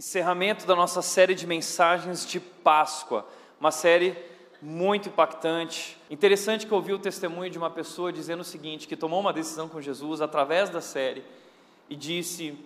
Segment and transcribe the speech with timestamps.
[0.00, 3.28] encerramento da nossa série de mensagens de Páscoa,
[3.60, 4.16] uma série
[4.62, 5.94] muito impactante.
[6.08, 9.30] Interessante que eu ouvi o testemunho de uma pessoa dizendo o seguinte, que tomou uma
[9.30, 11.22] decisão com Jesus através da série
[11.86, 12.58] e disse: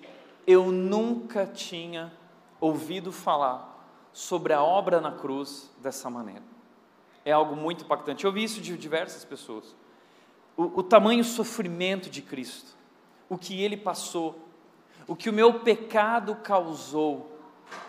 [0.46, 2.12] "Eu nunca tinha
[2.60, 6.44] ouvido falar sobre a obra na cruz dessa maneira".
[7.24, 8.22] É algo muito impactante.
[8.22, 9.74] Eu ouvi isso de diversas pessoas.
[10.56, 12.76] O, o tamanho sofrimento de Cristo,
[13.28, 14.38] o que ele passou,
[15.06, 17.33] o que o meu pecado causou.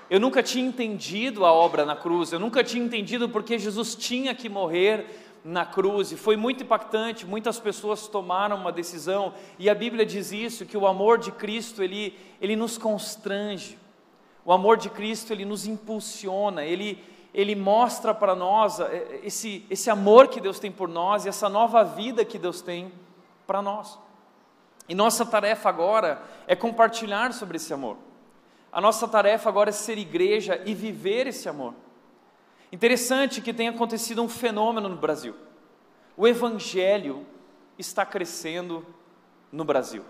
[0.09, 4.35] Eu nunca tinha entendido a obra na cruz, eu nunca tinha entendido porque Jesus tinha
[4.35, 7.25] que morrer na cruz, e foi muito impactante.
[7.25, 11.81] Muitas pessoas tomaram uma decisão, e a Bíblia diz isso: que o amor de Cristo
[11.81, 13.77] ele, ele nos constrange,
[14.43, 19.89] o amor de Cristo ele nos impulsiona, ele, ele mostra para nós eh, esse, esse
[19.89, 22.91] amor que Deus tem por nós e essa nova vida que Deus tem
[23.47, 23.99] para nós.
[24.87, 27.97] E nossa tarefa agora é compartilhar sobre esse amor.
[28.75, 31.73] A nossa tarefa agora é ser igreja e viver esse amor.
[32.73, 35.33] Interessante que tenha acontecido um fenômeno no Brasil.
[36.17, 37.25] O evangelho
[37.79, 38.85] está crescendo
[39.49, 40.03] no Brasil.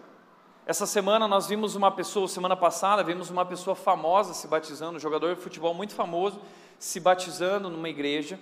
[0.65, 4.99] Essa semana nós vimos uma pessoa, semana passada, vimos uma pessoa famosa se batizando, um
[4.99, 6.41] jogador de futebol muito famoso,
[6.79, 8.39] se batizando numa igreja,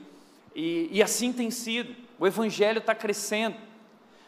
[0.55, 1.93] e, e assim tem sido.
[2.17, 3.57] O evangelho está crescendo.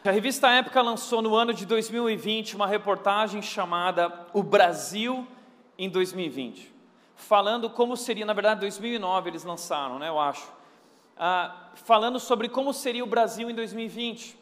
[0.04, 5.26] A revista Época lançou no ano de 2020 uma reportagem chamada O Brasil
[5.78, 6.72] em 2020,
[7.14, 10.50] falando como seria, na verdade, 2009 eles lançaram, né, eu acho,
[11.16, 14.36] ah, falando sobre como seria o Brasil em 2020.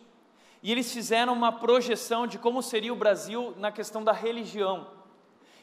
[0.62, 4.86] E eles fizeram uma projeção de como seria o Brasil na questão da religião.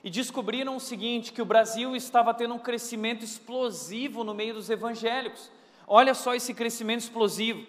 [0.04, 4.70] E descobriram o seguinte: que o Brasil estava tendo um crescimento explosivo no meio dos
[4.70, 5.52] evangélicos.
[5.88, 7.66] Olha só esse crescimento explosivo.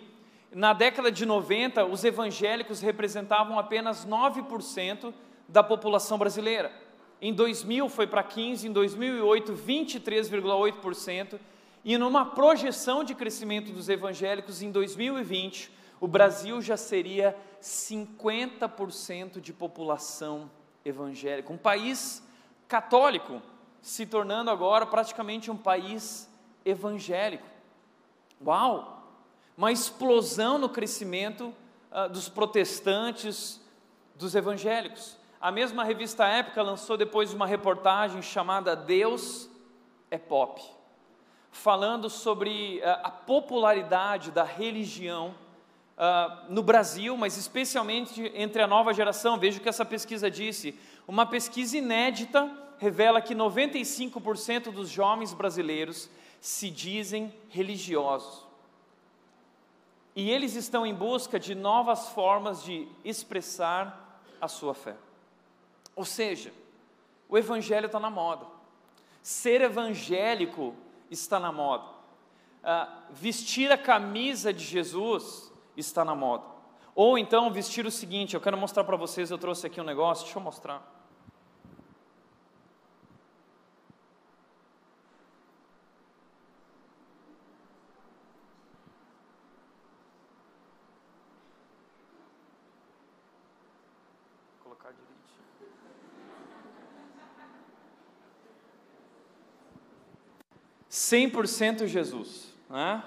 [0.53, 5.15] Na década de 90, os evangélicos representavam apenas 9%
[5.49, 6.71] da população brasileira.
[7.23, 11.39] Em 2000 foi para 15, em 2008 23,8%,
[11.85, 19.53] e numa projeção de crescimento dos evangélicos em 2020, o Brasil já seria 50% de
[19.53, 20.51] população
[20.85, 22.21] evangélica, um país
[22.67, 23.41] católico
[23.81, 26.29] se tornando agora praticamente um país
[26.65, 27.47] evangélico.
[28.45, 29.03] Uau!
[29.57, 31.55] uma explosão no crescimento
[31.91, 33.61] uh, dos protestantes,
[34.17, 35.17] dos evangélicos.
[35.43, 39.51] A mesma revista Época lançou depois uma reportagem chamada Deus
[40.09, 40.63] é Pop,
[41.51, 45.35] falando sobre uh, a popularidade da religião
[45.99, 49.37] uh, no Brasil, mas especialmente entre a nova geração.
[49.37, 50.79] Veja o que essa pesquisa disse.
[51.09, 52.49] Uma pesquisa inédita
[52.79, 56.09] revela que 95% dos jovens brasileiros
[56.41, 58.47] se dizem religiosos.
[60.15, 64.95] E eles estão em busca de novas formas de expressar a sua fé.
[65.95, 66.53] Ou seja,
[67.29, 68.47] o evangelho está na moda.
[69.23, 70.75] Ser evangélico
[71.11, 71.85] está na moda.
[72.63, 76.45] Uh, vestir a camisa de Jesus está na moda.
[76.95, 80.25] Ou então vestir o seguinte, eu quero mostrar para vocês, eu trouxe aqui um negócio,
[80.25, 80.92] deixa eu mostrar.
[100.93, 102.53] 100% Jesus.
[102.69, 103.03] Né?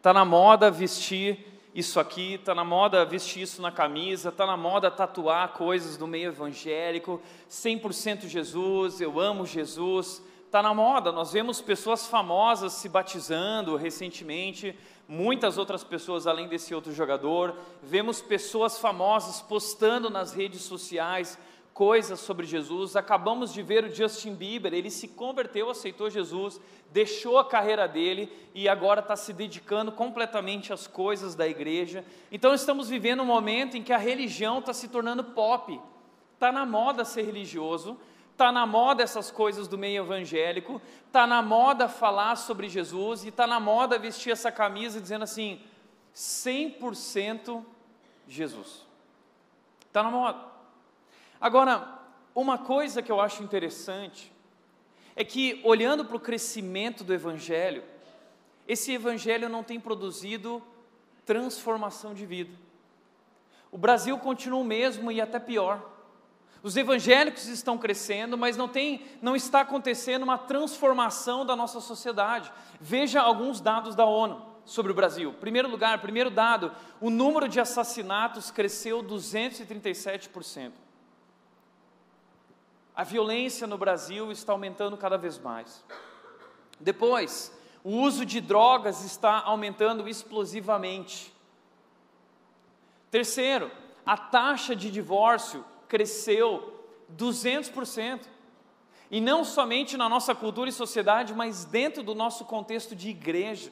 [0.00, 4.56] Tá na moda vestir isso aqui, tá na moda vestir isso na camisa, tá na
[4.56, 7.20] moda tatuar coisas do meio evangélico,
[7.50, 10.22] 100% Jesus, eu amo Jesus.
[10.54, 14.78] Tá na moda, nós vemos pessoas famosas se batizando recentemente,
[15.08, 17.56] muitas outras pessoas além desse outro jogador.
[17.82, 21.36] Vemos pessoas famosas postando nas redes sociais
[21.72, 22.94] coisas sobre Jesus.
[22.94, 26.60] Acabamos de ver o Justin Bieber, ele se converteu, aceitou Jesus,
[26.92, 32.04] deixou a carreira dele e agora está se dedicando completamente às coisas da igreja.
[32.30, 35.80] Então estamos vivendo um momento em que a religião está se tornando pop.
[36.34, 37.98] Está na moda ser religioso,
[38.34, 43.28] está na moda essas coisas do meio evangélico, está na moda falar sobre Jesus e
[43.28, 45.62] está na moda vestir essa camisa dizendo assim:
[46.14, 47.64] 100%
[48.26, 48.84] Jesus.
[49.86, 50.40] Está na moda.
[51.40, 52.00] Agora,
[52.34, 54.32] uma coisa que eu acho interessante
[55.14, 57.84] é que, olhando para o crescimento do Evangelho,
[58.66, 60.60] esse Evangelho não tem produzido
[61.24, 62.52] transformação de vida.
[63.70, 65.93] O Brasil continua o mesmo e até pior.
[66.64, 72.50] Os evangélicos estão crescendo, mas não, tem, não está acontecendo uma transformação da nossa sociedade.
[72.80, 75.34] Veja alguns dados da ONU sobre o Brasil.
[75.34, 76.72] Primeiro lugar, primeiro dado,
[77.02, 80.72] o número de assassinatos cresceu 237%.
[82.96, 85.84] A violência no Brasil está aumentando cada vez mais.
[86.80, 91.30] Depois, o uso de drogas está aumentando explosivamente.
[93.10, 93.70] Terceiro,
[94.06, 95.62] a taxa de divórcio
[95.94, 96.74] cresceu
[97.16, 98.22] 200%.
[99.08, 103.70] E não somente na nossa cultura e sociedade, mas dentro do nosso contexto de igreja.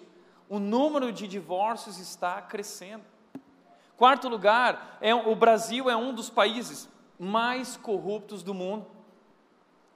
[0.48, 3.02] O número de divórcios está crescendo.
[3.96, 6.88] Quarto lugar, é, o Brasil é um dos países
[7.18, 8.86] mais corruptos do mundo.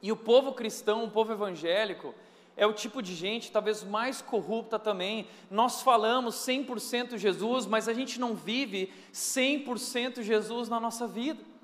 [0.02, 2.12] E o povo cristão, o povo evangélico,
[2.56, 5.28] é o tipo de gente talvez mais corrupta também.
[5.48, 11.54] Nós falamos 100% Jesus, mas a gente não vive 100% Jesus na nossa vida.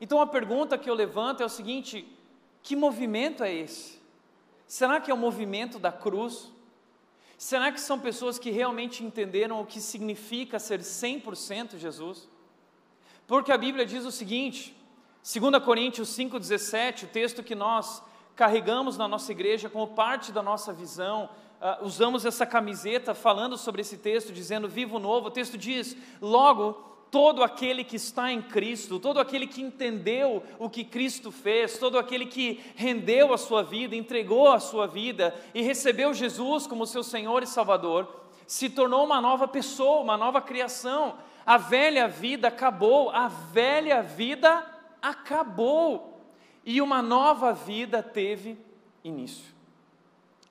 [0.00, 2.06] Então a pergunta que eu levanto é o seguinte:
[2.62, 4.00] que movimento é esse?
[4.66, 6.50] Será que é o movimento da cruz?
[7.36, 12.28] Será que são pessoas que realmente entenderam o que significa ser 100% Jesus?
[13.26, 14.74] Porque a Bíblia diz o seguinte,
[15.22, 18.02] 2 Coríntios 5,17, o texto que nós
[18.36, 21.28] carregamos na nossa igreja como parte da nossa visão,
[21.60, 25.28] uh, usamos essa camiseta falando sobre esse texto, dizendo vivo novo.
[25.28, 30.68] O texto diz: logo, todo aquele que está em Cristo, todo aquele que entendeu o
[30.68, 35.62] que Cristo fez, todo aquele que rendeu a sua vida, entregou a sua vida e
[35.62, 38.08] recebeu Jesus como seu Senhor e Salvador,
[38.48, 41.16] se tornou uma nova pessoa, uma nova criação.
[41.46, 44.66] A velha vida acabou, a velha vida
[45.00, 46.20] acabou
[46.64, 48.58] e uma nova vida teve
[49.04, 49.54] início.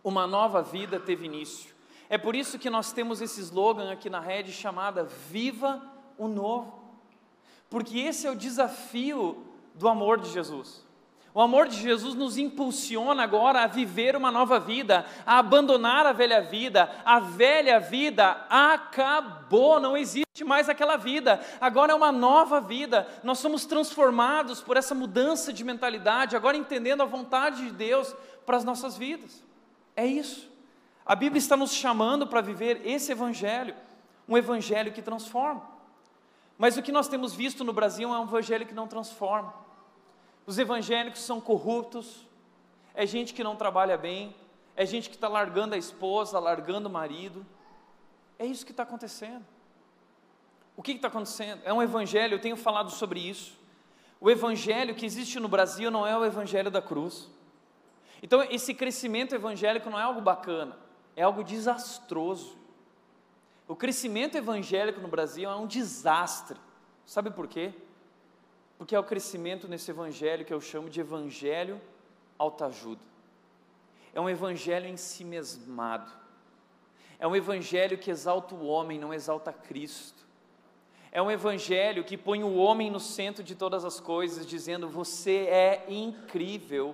[0.02, 1.76] Uma nova vida teve início.
[2.10, 6.74] É por isso que nós temos esse slogan aqui na rede chamada Viva o Novo.
[7.70, 10.84] Porque esse é o desafio do amor de Jesus.
[11.34, 16.14] O amor de Jesus nos impulsiona agora a viver uma nova vida, a abandonar a
[16.14, 16.92] velha vida.
[17.04, 21.44] A velha vida acabou, não existe mais aquela vida.
[21.60, 23.08] Agora é uma nova vida.
[23.24, 28.58] Nós somos transformados por essa mudança de mentalidade, agora entendendo a vontade de Deus para
[28.58, 29.44] as nossas vidas.
[29.96, 30.52] É isso.
[31.04, 33.76] A Bíblia está nos chamando para viver esse evangelho,
[34.30, 35.73] um evangelho que transforma.
[36.58, 39.54] Mas o que nós temos visto no Brasil é um evangelho que não transforma.
[40.46, 42.28] Os evangélicos são corruptos,
[42.94, 44.36] é gente que não trabalha bem,
[44.76, 47.46] é gente que está largando a esposa, largando o marido.
[48.38, 49.46] É isso que está acontecendo.
[50.76, 51.62] O que está acontecendo?
[51.64, 53.58] É um evangelho, eu tenho falado sobre isso.
[54.20, 57.30] O evangelho que existe no Brasil não é o evangelho da cruz.
[58.22, 60.78] Então, esse crescimento evangélico não é algo bacana,
[61.16, 62.58] é algo desastroso.
[63.68, 66.60] O crescimento evangélico no Brasil é um desastre.
[67.06, 67.74] Sabe por quê?
[68.84, 71.80] porque é o crescimento nesse evangelho que eu chamo de evangelho
[72.38, 73.00] autoajuda.
[74.14, 76.12] É um evangelho em si mesmado.
[77.18, 80.28] É um evangelho que exalta o homem, não exalta Cristo.
[81.14, 85.48] É um evangelho que põe o homem no centro de todas as coisas, dizendo: Você
[85.48, 86.94] é incrível,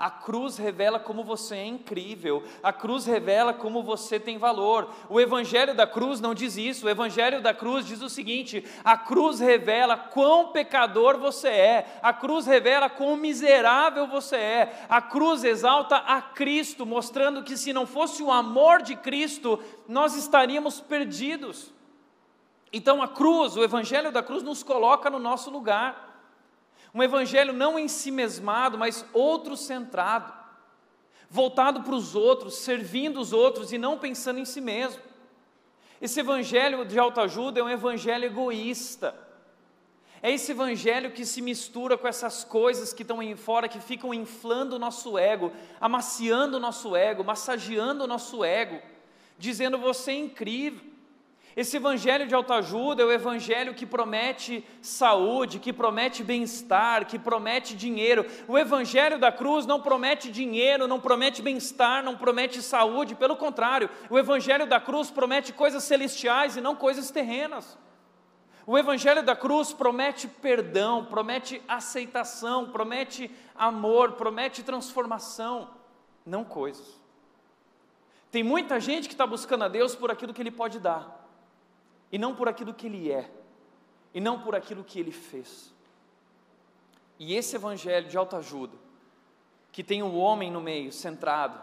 [0.00, 4.88] a cruz revela como você é incrível, a cruz revela como você tem valor.
[5.10, 8.96] O evangelho da cruz não diz isso, o evangelho da cruz diz o seguinte: a
[8.96, 15.44] cruz revela quão pecador você é, a cruz revela quão miserável você é, a cruz
[15.44, 21.70] exalta a Cristo, mostrando que se não fosse o amor de Cristo, nós estaríamos perdidos.
[22.72, 26.09] Então a cruz, o evangelho da cruz nos coloca no nosso lugar.
[26.94, 30.32] Um evangelho não em si mesmado, mas outro centrado,
[31.28, 35.00] voltado para os outros, servindo os outros e não pensando em si mesmo.
[36.00, 39.14] Esse evangelho de autoajuda é um evangelho egoísta.
[40.22, 44.12] É esse evangelho que se mistura com essas coisas que estão aí fora, que ficam
[44.12, 48.82] inflando o nosso ego, amaciando o nosso ego, massageando o nosso ego,
[49.38, 50.89] dizendo você é incrível,
[51.56, 57.74] esse evangelho de autoajuda é o evangelho que promete saúde, que promete bem-estar, que promete
[57.74, 58.24] dinheiro.
[58.46, 63.90] O evangelho da cruz não promete dinheiro, não promete bem-estar, não promete saúde, pelo contrário,
[64.08, 67.76] o evangelho da cruz promete coisas celestiais e não coisas terrenas.
[68.64, 75.68] O evangelho da cruz promete perdão, promete aceitação, promete amor, promete transformação,
[76.24, 77.00] não coisas.
[78.30, 81.19] Tem muita gente que está buscando a Deus por aquilo que Ele pode dar
[82.10, 83.30] e não por aquilo que ele é,
[84.12, 85.72] e não por aquilo que ele fez.
[87.18, 88.76] E esse evangelho de autoajuda,
[89.70, 91.60] que tem o um homem no meio, centrado,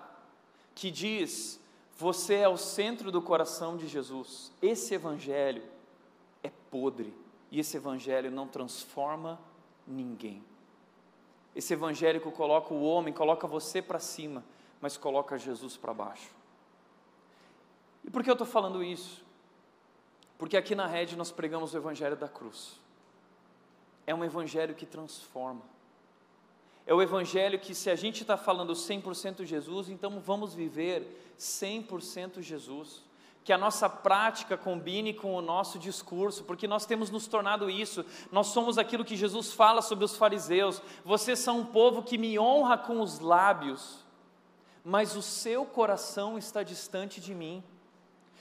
[0.73, 1.59] que diz:
[1.97, 4.51] Você é o centro do coração de Jesus.
[4.61, 5.63] Esse evangelho
[6.43, 7.13] é podre,
[7.51, 9.39] e esse evangelho não transforma
[9.85, 10.43] ninguém.
[11.55, 14.43] Esse evangelho que coloca o homem, coloca você para cima,
[14.79, 16.29] mas coloca Jesus para baixo.
[18.03, 19.25] E por que eu estou falando isso?
[20.37, 22.79] Porque aqui na rede nós pregamos o Evangelho da cruz.
[24.05, 25.63] É um Evangelho que transforma.
[26.87, 32.41] É o evangelho que, se a gente está falando 100% Jesus, então vamos viver 100%
[32.41, 33.03] Jesus.
[33.43, 38.05] Que a nossa prática combine com o nosso discurso, porque nós temos nos tornado isso.
[38.31, 40.81] Nós somos aquilo que Jesus fala sobre os fariseus.
[41.03, 44.05] Vocês são um povo que me honra com os lábios,
[44.81, 47.61] mas o seu coração está distante de mim.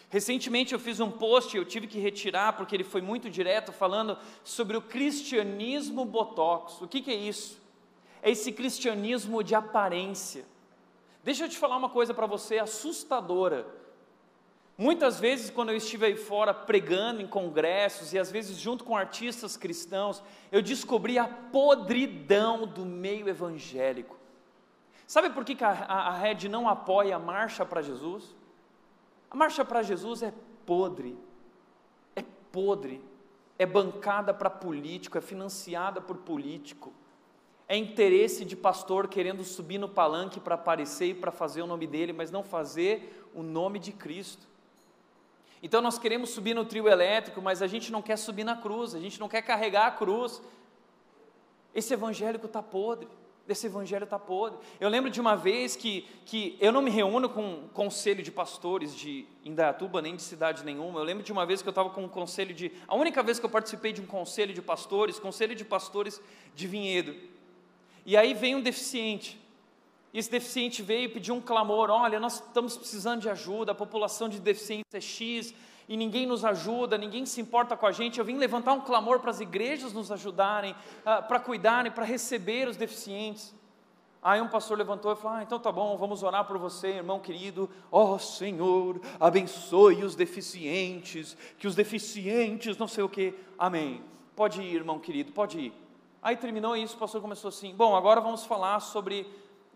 [0.09, 4.17] Recentemente eu fiz um post, eu tive que retirar porque ele foi muito direto, falando
[4.45, 6.81] sobre o cristianismo botox.
[6.81, 7.61] O que, que é isso?
[8.23, 10.45] É esse cristianismo de aparência.
[11.25, 13.67] Deixa eu te falar uma coisa para você assustadora.
[14.79, 18.95] Muitas vezes, quando eu estive aí fora pregando em congressos e às vezes junto com
[18.95, 20.23] artistas cristãos,
[20.53, 24.17] eu descobri a podridão do meio evangélico.
[25.07, 28.37] Sabe por que a, a, a Red não apoia a marcha para Jesus?
[29.31, 30.33] A marcha para Jesus é
[30.65, 31.19] podre,
[32.15, 33.03] é podre,
[33.59, 36.93] é bancada para político, é financiada por político,
[37.69, 41.87] é interesse de pastor querendo subir no palanque para aparecer e para fazer o nome
[41.87, 44.47] dele, mas não fazer o nome de Cristo.
[45.63, 48.95] Então nós queremos subir no trio elétrico, mas a gente não quer subir na cruz,
[48.95, 50.41] a gente não quer carregar a cruz.
[51.75, 53.09] Esse evangélico está podre
[53.47, 54.59] desse evangelho está podre.
[54.81, 58.33] Eu lembro de uma vez que, que eu não me reúno com um conselho de
[58.33, 61.01] pastores de Indaiatuba, nem de cidade nenhuma.
[61.01, 62.73] Eu lembro de uma vez que eu estava com um conselho de.
[62.89, 66.21] A única vez que eu participei de um conselho de pastores, conselho de pastores
[66.55, 67.15] de vinhedo.
[68.05, 69.41] E aí veio um deficiente.
[70.13, 73.75] E esse deficiente veio e pediu um clamor: olha, nós estamos precisando de ajuda, a
[73.75, 75.55] população de deficientes é X,
[75.89, 78.19] e ninguém nos ajuda, ninguém se importa com a gente.
[78.19, 82.69] Eu vim levantar um clamor para as igrejas nos ajudarem, uh, para cuidarem, para receber
[82.69, 83.55] os deficientes.
[84.23, 87.21] Aí um pastor levantou e falou: ah, então tá bom, vamos orar por você, irmão
[87.21, 87.71] querido.
[87.93, 93.35] Ó oh, Senhor, abençoe os deficientes, que os deficientes, não sei o que.
[93.57, 94.03] Amém.
[94.35, 95.73] Pode ir, irmão querido, pode ir.
[96.21, 99.25] Aí terminou isso, o pastor começou assim: bom, agora vamos falar sobre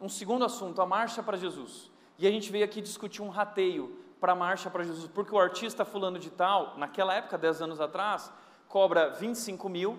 [0.00, 1.88] um segundo assunto, a marcha para Jesus.
[2.18, 5.38] E a gente veio aqui discutir um rateio para a marcha para Jesus, porque o
[5.38, 8.30] artista fulano de tal, naquela época, 10 anos atrás,
[8.68, 9.98] cobra 25 mil,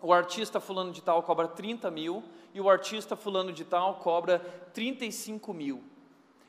[0.00, 4.38] o artista fulano de tal cobra 30 mil, e o artista fulano de tal cobra
[4.72, 5.84] 35 mil.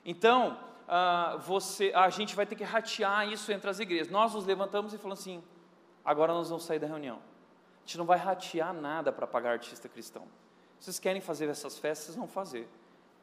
[0.06, 4.10] Então, uh, você, a gente vai ter que ratear isso entre as igrejas.
[4.10, 5.44] Nós nos levantamos e falamos assim,
[6.04, 7.18] agora nós vamos sair da reunião.
[7.18, 10.28] A gente não vai ratear nada para pagar artista cristão.
[10.80, 12.70] Vocês querem fazer essas festas, vão fazer.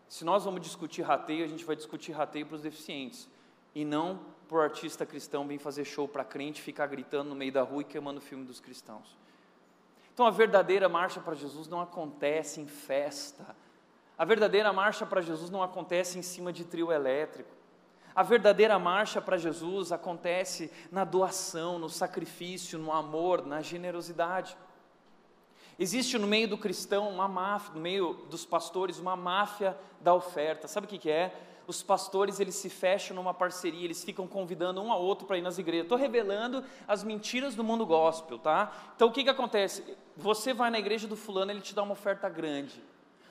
[0.09, 3.29] Se nós vamos discutir rateio, a gente vai discutir rateio para os deficientes
[3.75, 7.63] e não por artista cristão vir fazer show para crente, ficar gritando no meio da
[7.63, 9.17] rua e queimando o filme dos cristãos.
[10.13, 13.57] Então a verdadeira marcha para Jesus não acontece em festa.
[14.19, 17.51] A verdadeira marcha para Jesus não acontece em cima de trio elétrico.
[18.15, 24.55] A verdadeira marcha para Jesus acontece na doação, no sacrifício, no amor, na generosidade.
[25.79, 30.69] Existe no meio do cristão uma máfia, no meio dos pastores, uma máfia da oferta.
[30.69, 31.35] Sabe o que, que é?
[31.67, 35.43] Os pastores eles se fecham numa parceria, eles ficam convidando um ao outro para ir
[35.43, 35.85] nas igrejas.
[35.85, 38.73] Estou revelando as mentiras do mundo gospel, tá?
[38.97, 39.97] Então o que, que acontece?
[40.17, 42.83] Você vai na igreja do fulano, ele te dá uma oferta grande.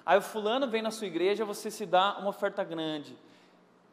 [0.06, 3.18] Aí o fulano vem na sua igreja, você se dá uma oferta grande.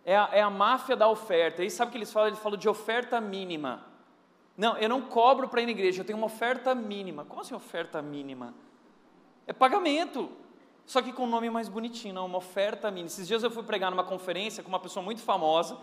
[0.04, 1.62] É a, é a máfia da oferta.
[1.62, 2.28] Aí sabe o que eles falam?
[2.28, 3.84] Eles falam de oferta mínima.
[4.56, 7.24] Não, eu não cobro para ir na igreja, eu tenho uma oferta mínima.
[7.24, 8.54] Como assim oferta mínima?
[9.46, 10.30] É pagamento
[10.88, 13.08] só que com um nome mais bonitinho, não, uma oferta mínima.
[13.08, 15.76] Esses dias eu fui pregar numa conferência com uma pessoa muito famosa.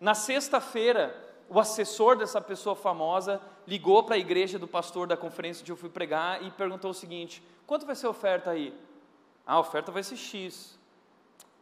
[0.00, 1.16] Na sexta-feira,
[1.48, 5.76] o assessor dessa pessoa famosa ligou para a igreja do pastor da conferência onde eu
[5.76, 8.76] fui pregar e perguntou o seguinte: quanto vai ser a oferta aí?
[9.46, 10.76] Ah, a oferta vai ser X.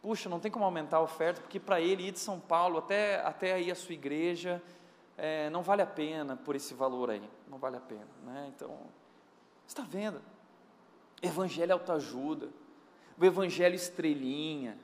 [0.01, 3.21] Puxa, não tem como aumentar a oferta, porque para ele ir de São Paulo até,
[3.27, 4.63] até aí a sua igreja,
[5.19, 8.09] é, não vale a pena por esse valor aí, não vale a pena.
[8.25, 8.51] Né?
[8.57, 8.71] Então,
[9.67, 10.23] você está vendo?
[11.23, 12.49] Evangelho autoajuda,
[13.19, 14.77] o evangelho estrelinha,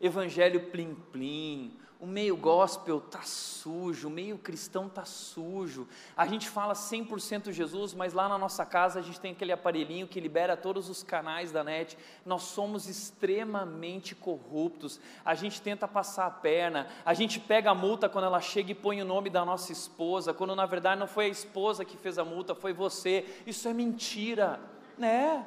[0.00, 5.86] evangelho plim-plim, o meio gospel tá sujo, o meio cristão tá sujo.
[6.16, 10.08] A gente fala 100% Jesus, mas lá na nossa casa a gente tem aquele aparelhinho
[10.08, 11.96] que libera todos os canais da net.
[12.26, 14.98] Nós somos extremamente corruptos.
[15.24, 18.74] A gente tenta passar a perna, a gente pega a multa quando ela chega e
[18.74, 22.18] põe o nome da nossa esposa, quando na verdade não foi a esposa que fez
[22.18, 23.24] a multa, foi você.
[23.46, 24.58] Isso é mentira,
[24.98, 25.46] né?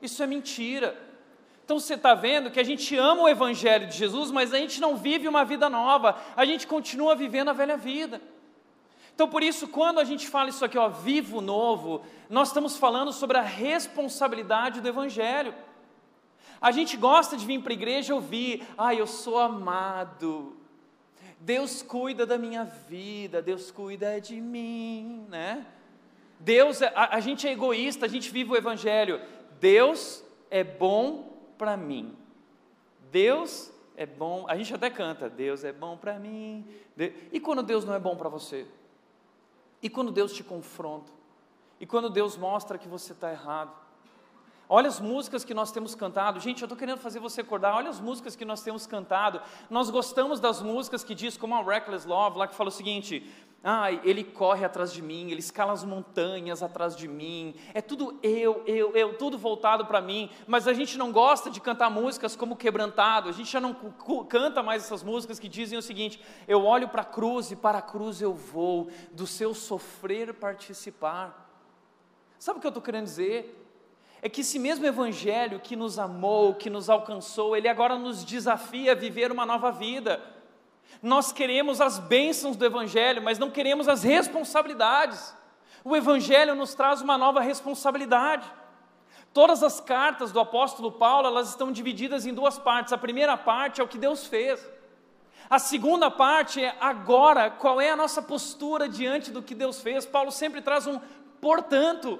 [0.00, 0.96] Isso é mentira.
[1.64, 4.80] Então você está vendo que a gente ama o Evangelho de Jesus, mas a gente
[4.80, 8.22] não vive uma vida nova, a gente continua vivendo a velha vida.
[9.14, 13.12] Então por isso, quando a gente fala isso aqui, ó, vivo novo, nós estamos falando
[13.12, 15.54] sobre a responsabilidade do Evangelho.
[16.60, 20.56] A gente gosta de vir para a igreja ouvir, ah, eu sou amado,
[21.40, 25.66] Deus cuida da minha vida, Deus cuida de mim, né?
[26.40, 29.20] Deus, a, a gente é egoísta, a gente vive o Evangelho.
[29.60, 32.16] Deus é bom para mim.
[33.10, 36.66] Deus é bom, a gente até canta, Deus é bom para mim.
[37.32, 38.66] E quando Deus não é bom para você?
[39.82, 41.10] E quando Deus te confronta?
[41.80, 43.72] E quando Deus mostra que você está errado?
[44.70, 46.38] Olha as músicas que nós temos cantado.
[46.40, 47.74] Gente, eu estou querendo fazer você acordar.
[47.74, 49.40] Olha as músicas que nós temos cantado.
[49.70, 53.26] Nós gostamos das músicas que diz, como a Reckless Love, lá que fala o seguinte:
[53.64, 57.54] ah, ele corre atrás de mim, ele escala as montanhas atrás de mim.
[57.72, 60.30] É tudo eu, eu, eu, tudo voltado para mim.
[60.46, 63.30] Mas a gente não gosta de cantar músicas como Quebrantado.
[63.30, 63.72] A gente já não
[64.28, 67.78] canta mais essas músicas que dizem o seguinte: eu olho para a cruz e para
[67.78, 71.46] a cruz eu vou, do seu sofrer participar.
[72.38, 73.64] Sabe o que eu estou querendo dizer?
[74.20, 78.92] É que esse mesmo Evangelho que nos amou, que nos alcançou, ele agora nos desafia
[78.92, 80.20] a viver uma nova vida.
[81.02, 85.34] Nós queremos as bênçãos do Evangelho, mas não queremos as responsabilidades.
[85.84, 88.50] O Evangelho nos traz uma nova responsabilidade.
[89.32, 92.92] Todas as cartas do apóstolo Paulo, elas estão divididas em duas partes.
[92.92, 94.68] A primeira parte é o que Deus fez.
[95.48, 100.04] A segunda parte é agora, qual é a nossa postura diante do que Deus fez.
[100.04, 101.00] Paulo sempre traz um
[101.40, 102.18] portanto.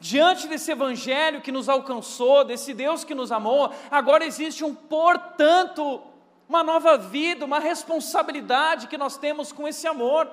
[0.00, 6.02] Diante desse evangelho que nos alcançou, desse Deus que nos amou, agora existe um portanto,
[6.48, 10.28] uma nova vida, uma responsabilidade que nós temos com esse amor.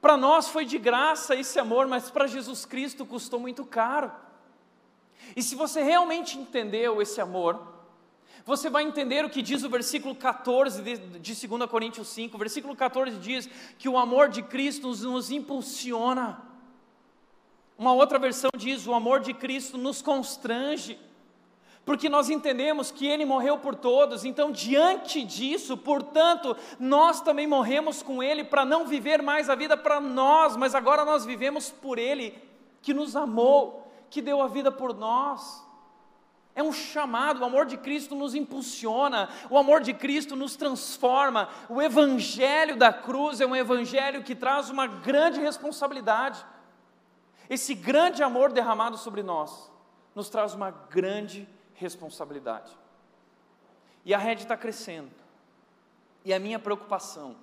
[0.00, 4.12] Para nós foi de graça esse amor, mas para Jesus Cristo custou muito caro.
[5.36, 7.72] E se você realmente entendeu esse amor,
[8.44, 12.34] você vai entender o que diz o versículo 14 de, de 2 Coríntios 5.
[12.34, 13.48] O versículo 14 diz
[13.78, 16.51] que o amor de Cristo nos, nos impulsiona
[17.82, 20.96] uma outra versão diz: o amor de Cristo nos constrange,
[21.84, 28.00] porque nós entendemos que Ele morreu por todos, então, diante disso, portanto, nós também morremos
[28.00, 31.98] com Ele para não viver mais a vida para nós, mas agora nós vivemos por
[31.98, 32.40] Ele,
[32.80, 35.66] que nos amou, que deu a vida por nós.
[36.54, 41.48] É um chamado, o amor de Cristo nos impulsiona, o amor de Cristo nos transforma.
[41.68, 46.44] O Evangelho da cruz é um Evangelho que traz uma grande responsabilidade.
[47.52, 49.70] Esse grande amor derramado sobre nós
[50.14, 52.72] nos traz uma grande responsabilidade.
[54.06, 55.10] E a rede está crescendo.
[56.24, 57.36] E a minha preocupação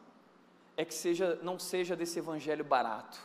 [0.76, 3.20] é que seja, não seja desse evangelho barato.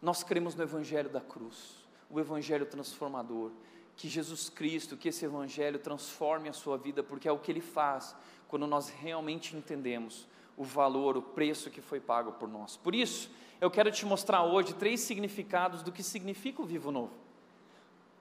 [0.00, 3.50] Nós cremos no evangelho da cruz, o evangelho transformador,
[3.96, 7.60] que Jesus Cristo, que esse evangelho transforme a sua vida, porque é o que ele
[7.60, 8.14] faz
[8.46, 12.76] quando nós realmente entendemos o valor, o preço que foi pago por nós.
[12.76, 13.28] Por isso,
[13.60, 17.12] eu quero te mostrar hoje três significados do que significa o vivo novo.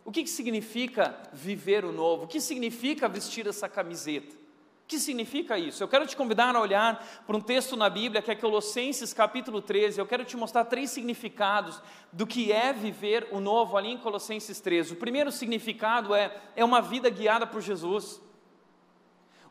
[0.06, 2.26] O que, que significa viver o novo?
[2.26, 4.36] O que significa vestir essa camiseta?
[4.36, 5.82] O que significa isso?
[5.82, 9.62] Eu quero te convidar a olhar para um texto na Bíblia que é Colossenses capítulo
[9.62, 10.00] 13.
[10.00, 14.60] Eu quero te mostrar três significados do que é viver o novo ali em Colossenses
[14.60, 14.94] 13.
[14.94, 18.22] O primeiro significado é, é uma vida guiada por Jesus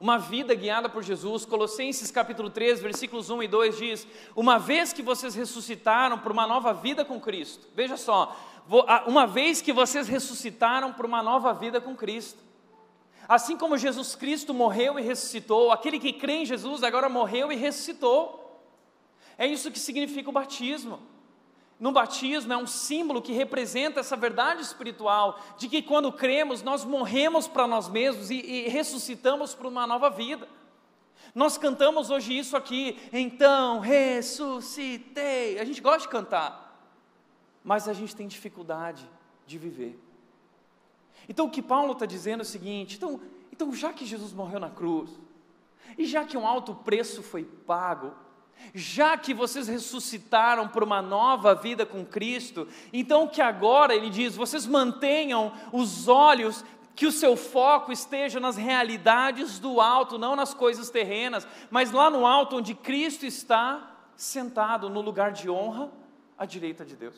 [0.02, 1.44] uma vida guiada por Jesus.
[1.44, 6.44] Colossenses capítulo 3, versículos 1 e 2 diz: Uma vez que vocês ressuscitaram para uma
[6.44, 8.36] nova vida com Cristo, veja só,
[9.06, 12.40] uma vez que vocês ressuscitaram para uma nova vida com Cristo.
[13.28, 17.56] Assim como Jesus Cristo morreu e ressuscitou, aquele que crê em Jesus agora morreu e
[17.56, 18.60] ressuscitou.
[19.38, 20.98] É isso que significa o batismo
[21.82, 26.84] no batismo é um símbolo que representa essa verdade espiritual, de que quando cremos, nós
[26.84, 30.48] morremos para nós mesmos e, e ressuscitamos para uma nova vida.
[31.34, 35.58] Nós cantamos hoje isso aqui, então ressuscitei.
[35.58, 36.88] A gente gosta de cantar,
[37.64, 39.04] mas a gente tem dificuldade
[39.44, 39.98] de viver.
[41.28, 43.20] Então o que Paulo está dizendo é o seguinte: então,
[43.52, 45.10] então, já que Jesus morreu na cruz,
[45.98, 48.14] e já que um alto preço foi pago,
[48.74, 54.36] já que vocês ressuscitaram para uma nova vida com Cristo, então que agora, ele diz,
[54.36, 60.52] vocês mantenham os olhos, que o seu foco esteja nas realidades do alto, não nas
[60.54, 65.90] coisas terrenas, mas lá no alto onde Cristo está sentado no lugar de honra
[66.36, 67.16] à direita de Deus.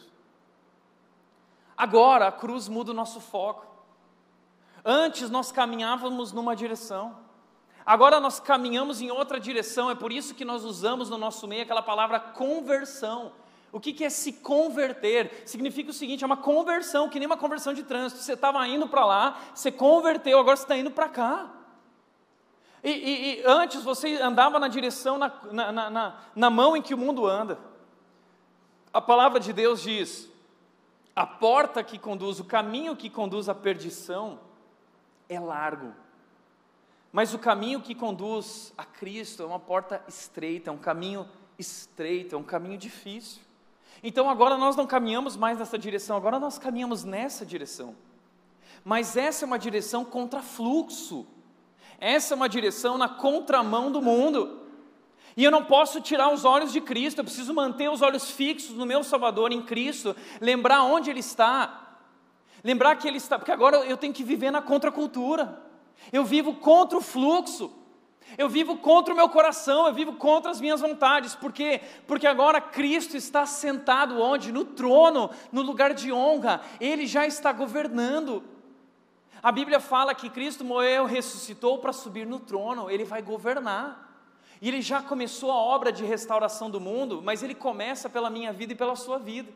[1.77, 3.67] Agora a cruz muda o nosso foco.
[4.85, 7.24] Antes nós caminhávamos numa direção,
[7.87, 11.63] Agora nós caminhamos em outra direção, é por isso que nós usamos no nosso meio
[11.63, 13.33] aquela palavra conversão.
[13.71, 15.43] O que, é se converter?
[15.45, 18.23] Significa o seguinte: é uma conversão, que nem uma conversão de trânsito.
[18.23, 21.51] Você estava indo para lá, você converteu, agora você está indo para cá.
[22.83, 26.95] E, e, e, antes você andava na direção, na, na, na, na mão em que
[26.95, 27.59] o mundo anda.
[28.93, 30.31] A palavra de Deus diz:
[31.15, 34.39] a porta que conduz, o caminho que conduz à perdição
[35.29, 36.04] é largo
[37.15, 42.35] mas o caminho que conduz a Cristo é uma porta estreita, é um caminho estreito,
[42.35, 43.41] é um caminho difícil.
[44.03, 47.95] Então agora nós não caminhamos mais nessa direção, agora nós caminhamos nessa direção.
[48.85, 51.25] Mas essa é uma direção contra fluxo.
[52.01, 54.63] Essa é uma direção na contramão do mundo.
[55.37, 58.75] E eu não posso tirar os olhos de Cristo, eu preciso manter os olhos fixos
[58.75, 61.97] no meu Salvador, em Cristo, lembrar onde Ele está,
[62.65, 65.63] lembrar que Ele está, porque agora eu tenho que viver na contracultura,
[66.13, 67.73] eu vivo contra o fluxo,
[68.37, 71.81] eu vivo contra o meu coração, eu vivo contra as minhas vontades, por quê?
[72.07, 74.51] Porque agora Cristo está sentado onde?
[74.51, 78.43] No trono, no lugar de honra, Ele já está governando.
[79.43, 84.19] A Bíblia fala que Cristo morreu, ressuscitou para subir no trono, ele vai governar.
[84.59, 88.55] E ele já começou a obra de restauração do mundo, mas ele começa pela minha
[88.55, 89.53] vida e pela sua vida.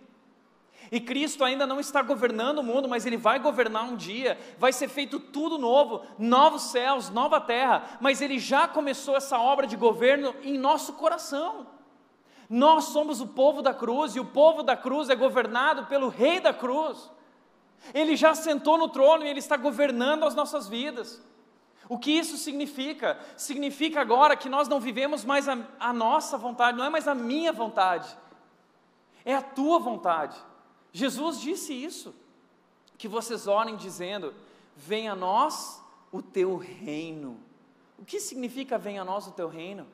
[0.90, 4.72] E Cristo ainda não está governando o mundo, mas Ele vai governar um dia, vai
[4.72, 9.77] ser feito tudo novo, novos céus, nova terra, mas Ele já começou essa obra de
[9.77, 11.66] governo em nosso coração.
[12.48, 16.40] Nós somos o povo da cruz, e o povo da cruz é governado pelo Rei
[16.40, 17.11] da cruz.
[17.92, 21.22] Ele já sentou no trono e ele está governando as nossas vidas.
[21.88, 23.18] O que isso significa?
[23.37, 27.14] Significa agora que nós não vivemos mais a, a, nossa vontade, não é mais a
[27.14, 28.14] minha vontade,
[29.24, 30.37] é a tua vontade.
[30.92, 32.14] Jesus disse isso,
[32.96, 34.35] que vocês orem dizendo:
[34.77, 37.38] Venha a nós o teu reino.
[37.98, 39.87] O que significa venha a nós o teu reino?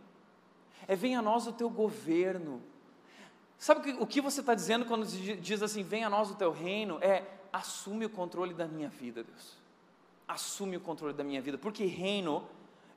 [0.87, 2.63] É venha a nós o teu governo.
[3.59, 6.99] Sabe o que você está dizendo quando diz assim, venha a nós o teu reino?
[7.01, 9.57] É assume o controle da minha vida, Deus.
[10.29, 12.47] Assume o controle da minha vida, porque reino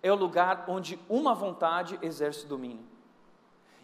[0.03, 2.85] é o lugar onde uma vontade exerce domínio.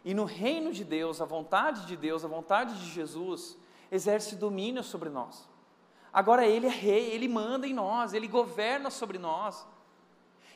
[0.04, 3.58] E no reino de Deus, a vontade de Deus, a vontade de Jesus,
[3.94, 5.48] exerce domínio sobre nós.
[6.12, 9.66] Agora Ele é rei, Ele manda em nós, Ele governa sobre nós.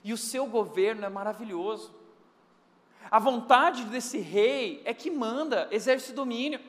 [0.03, 1.93] E o seu governo é maravilhoso.
[3.09, 6.59] A vontade desse rei é que manda, exerce domínio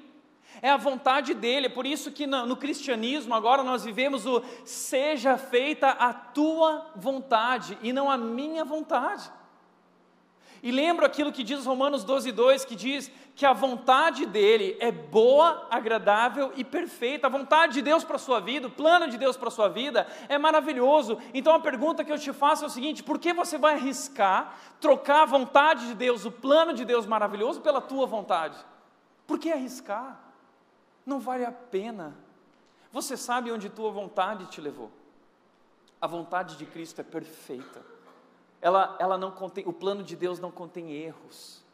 [0.61, 4.43] é a vontade dele, é por isso que no, no, cristianismo agora nós vivemos o
[4.65, 9.31] seja feita a tua vontade e não a minha vontade.
[10.63, 14.91] E lembro aquilo que diz Romanos 12, 2, que diz que a vontade dele é
[14.91, 17.27] boa, agradável e perfeita.
[17.27, 19.69] A vontade de Deus para a sua vida, o plano de Deus para a sua
[19.69, 21.19] vida é maravilhoso.
[21.33, 24.59] Então a pergunta que eu te faço é o seguinte: por que você vai arriscar
[24.81, 28.57] trocar a vontade de Deus, o plano de Deus maravilhoso, pela tua vontade?
[29.27, 30.29] Por que arriscar?
[31.09, 32.15] não vale a pena.
[32.93, 34.91] Você sabe onde tua vontade te levou.
[36.01, 37.83] A vontade de Cristo é perfeita.
[38.61, 41.65] Ela, ela não contém, o plano de Deus não contém erros.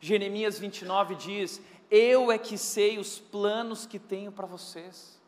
[0.00, 1.60] Jeremias 29 diz:
[1.90, 5.20] Eu é que sei os planos que tenho para vocês.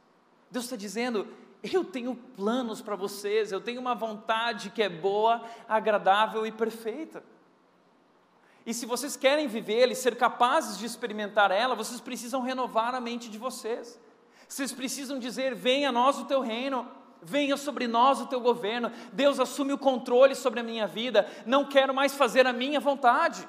[0.50, 1.26] Deus está dizendo:
[1.62, 7.22] Eu tenho planos para vocês, eu tenho uma vontade que é boa, agradável e perfeita.
[8.66, 13.00] E se vocês querem vivê-la e ser capazes de experimentar ela, vocês precisam renovar a
[13.00, 14.00] mente de vocês.
[14.48, 16.88] Vocês precisam dizer: venha a nós o teu reino,
[17.26, 18.90] venha sobre nós o teu governo.
[19.12, 21.28] Deus assume o controle sobre a minha vida.
[21.44, 23.46] Não quero mais fazer a minha vontade.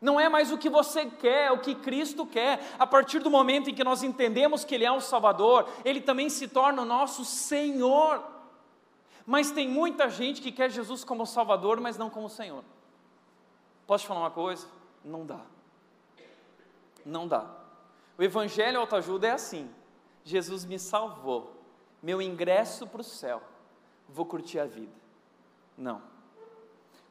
[0.00, 2.60] Não é mais o que você quer, é o que Cristo quer.
[2.78, 6.28] A partir do momento em que nós entendemos que Ele é o Salvador, Ele também
[6.28, 8.22] se torna o nosso Senhor.
[9.26, 12.64] Mas tem muita gente que quer Jesus como Salvador, mas não como Senhor.
[13.86, 14.66] Posso te falar uma coisa?
[15.04, 15.40] Não dá.
[17.04, 17.46] Não dá.
[18.16, 19.70] O Evangelho autoajuda é assim:
[20.24, 21.59] Jesus me salvou,
[22.02, 23.42] meu ingresso para o céu,
[24.08, 24.92] vou curtir a vida.
[25.76, 26.02] Não.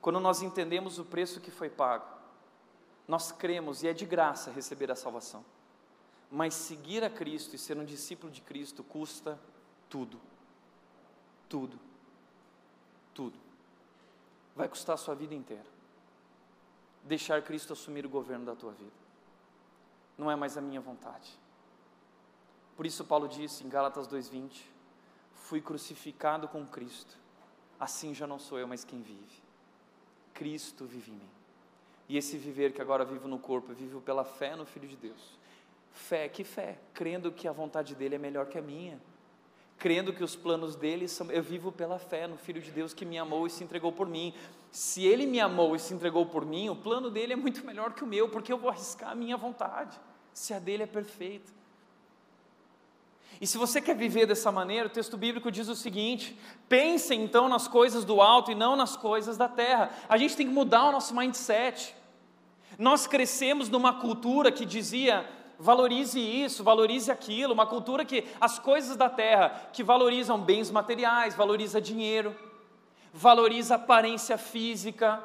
[0.01, 2.05] Quando nós entendemos o preço que foi pago,
[3.07, 5.43] nós cremos e é de graça receber a salvação.
[6.31, 9.39] Mas seguir a Cristo e ser um discípulo de Cristo custa
[9.89, 10.19] tudo.
[11.47, 11.79] Tudo.
[13.13, 13.37] Tudo.
[14.55, 15.79] Vai custar a sua vida inteira
[17.03, 18.91] deixar Cristo assumir o governo da tua vida.
[20.17, 21.37] Não é mais a minha vontade.
[22.75, 24.63] Por isso Paulo disse em Gálatas 2:20:
[25.49, 27.17] Fui crucificado com Cristo.
[27.79, 29.41] Assim já não sou eu, mas quem vive.
[30.33, 31.29] Cristo vive em mim.
[32.07, 35.37] E esse viver que agora vivo no corpo, vivo pela fé no Filho de Deus.
[35.91, 36.77] Fé, que fé?
[36.93, 38.99] Crendo que a vontade dele é melhor que a minha
[39.79, 41.31] crendo que os planos dele são.
[41.31, 44.07] Eu vivo pela fé no Filho de Deus que me amou e se entregou por
[44.07, 44.33] mim.
[44.71, 47.93] Se ele me amou e se entregou por mim, o plano dele é muito melhor
[47.93, 49.99] que o meu, porque eu vou arriscar a minha vontade,
[50.31, 51.51] se a dele é perfeita.
[53.41, 57.47] E se você quer viver dessa maneira, o texto bíblico diz o seguinte: pense então
[57.47, 59.89] nas coisas do alto e não nas coisas da terra.
[60.09, 61.95] A gente tem que mudar o nosso mindset.
[62.77, 65.25] Nós crescemos numa cultura que dizia
[65.59, 71.35] valorize isso, valorize aquilo, uma cultura que as coisas da terra, que valorizam bens materiais,
[71.35, 72.33] valoriza dinheiro,
[73.11, 75.21] valoriza aparência física,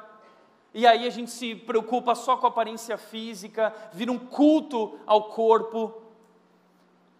[0.75, 5.29] e aí a gente se preocupa só com a aparência física, vira um culto ao
[5.29, 6.03] corpo.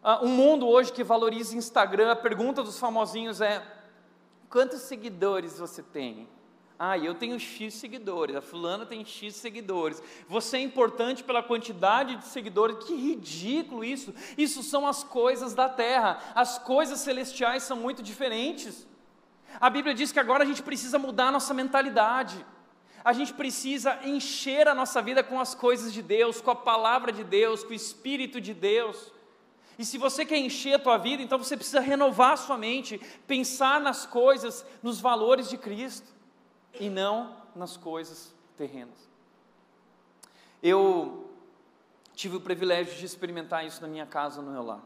[0.05, 3.67] Uh, um mundo hoje que valoriza Instagram, a pergunta dos famosinhos é:
[4.51, 6.29] Quantos seguidores você tem?
[6.79, 10.03] Ah, eu tenho X seguidores, a fulana tem X seguidores.
[10.29, 12.85] Você é importante pela quantidade de seguidores.
[12.85, 14.13] Que ridículo isso!
[14.37, 16.19] Isso são as coisas da terra.
[16.35, 18.87] As coisas celestiais são muito diferentes.
[19.59, 22.45] A Bíblia diz que agora a gente precisa mudar a nossa mentalidade.
[23.03, 27.11] A gente precisa encher a nossa vida com as coisas de Deus, com a palavra
[27.11, 29.14] de Deus, com o Espírito de Deus.
[29.79, 32.99] E se você quer encher a tua vida, então você precisa renovar a sua mente,
[33.27, 36.13] pensar nas coisas, nos valores de Cristo
[36.79, 39.09] e não nas coisas terrenas.
[40.63, 41.31] Eu
[42.15, 44.83] tive o privilégio de experimentar isso na minha casa, no meu lar.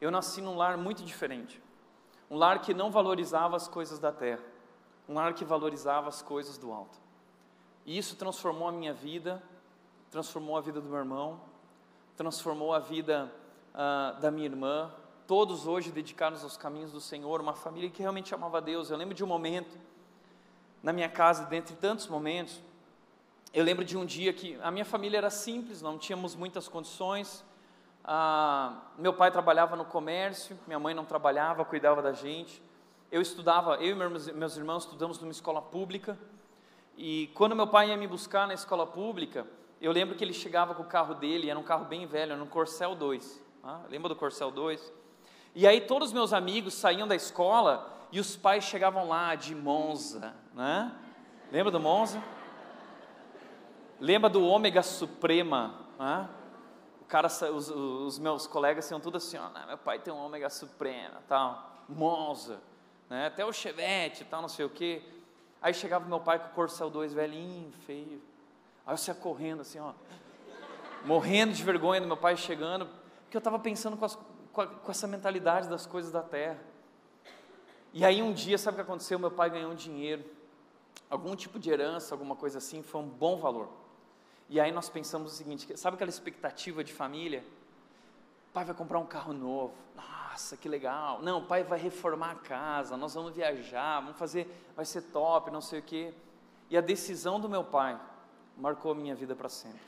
[0.00, 1.62] Eu nasci num lar muito diferente.
[2.30, 4.42] Um lar que não valorizava as coisas da terra.
[5.08, 6.98] Um lar que valorizava as coisas do alto.
[7.84, 9.42] E isso transformou a minha vida,
[10.10, 11.40] transformou a vida do meu irmão,
[12.16, 13.32] transformou a vida
[13.74, 14.90] uh, da minha irmã.
[15.26, 18.90] Todos hoje dedicados aos caminhos do Senhor, uma família que realmente amava a Deus.
[18.90, 19.78] Eu lembro de um momento
[20.82, 22.60] na minha casa, dentre tantos momentos,
[23.54, 27.44] eu lembro de um dia que a minha família era simples, não tínhamos muitas condições.
[28.02, 32.62] Ah, meu pai trabalhava no comércio, minha mãe não trabalhava, cuidava da gente.
[33.10, 36.18] Eu estudava, eu e meus, meus irmãos estudamos numa escola pública.
[36.96, 39.46] E quando meu pai ia me buscar na escola pública,
[39.82, 42.42] eu lembro que ele chegava com o carro dele, era um carro bem velho, era
[42.42, 43.41] um Corcel 2.
[43.62, 44.92] Ah, lembra do Corcel 2?
[45.54, 49.54] E aí todos os meus amigos saíam da escola e os pais chegavam lá de
[49.54, 50.92] Monza, né?
[51.50, 52.22] Lembra do Monza?
[54.00, 56.28] Lembra do Ômega Suprema, né?
[57.02, 60.50] O cara, os, os meus colegas iam tudo assim, ó, meu pai tem um Ômega
[60.50, 62.60] Suprema, tal, Monza,
[63.08, 63.26] né?
[63.26, 65.02] Até o Chevette, tal, não sei o quê.
[65.60, 68.20] Aí chegava meu pai com o Corcel 2 velhinho, feio.
[68.84, 69.92] Aí eu saia correndo assim, ó,
[71.04, 72.88] morrendo de vergonha do meu pai chegando,
[73.32, 74.18] porque eu estava pensando com, as,
[74.52, 76.60] com, a, com essa mentalidade das coisas da terra.
[77.90, 79.18] E aí um dia, sabe o que aconteceu?
[79.18, 80.22] Meu pai ganhou um dinheiro,
[81.08, 83.70] algum tipo de herança, alguma coisa assim, foi um bom valor.
[84.50, 87.42] E aí nós pensamos o seguinte, sabe aquela expectativa de família?
[88.52, 89.72] Pai vai comprar um carro novo.
[89.96, 91.22] Nossa, que legal.
[91.22, 95.62] Não, pai vai reformar a casa, nós vamos viajar, vamos fazer, vai ser top, não
[95.62, 96.12] sei o quê.
[96.68, 97.98] E a decisão do meu pai
[98.58, 99.80] marcou a minha vida para sempre.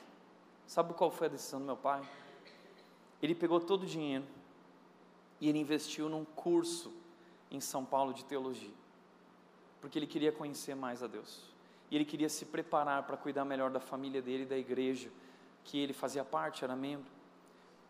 [0.66, 2.00] Sabe qual foi a decisão do meu pai?
[3.24, 4.22] Ele pegou todo o dinheiro
[5.40, 6.92] e ele investiu num curso
[7.50, 8.74] em São Paulo de teologia,
[9.80, 11.40] porque ele queria conhecer mais a Deus.
[11.90, 15.08] E ele queria se preparar para cuidar melhor da família dele e da igreja
[15.64, 17.10] que ele fazia parte, era membro.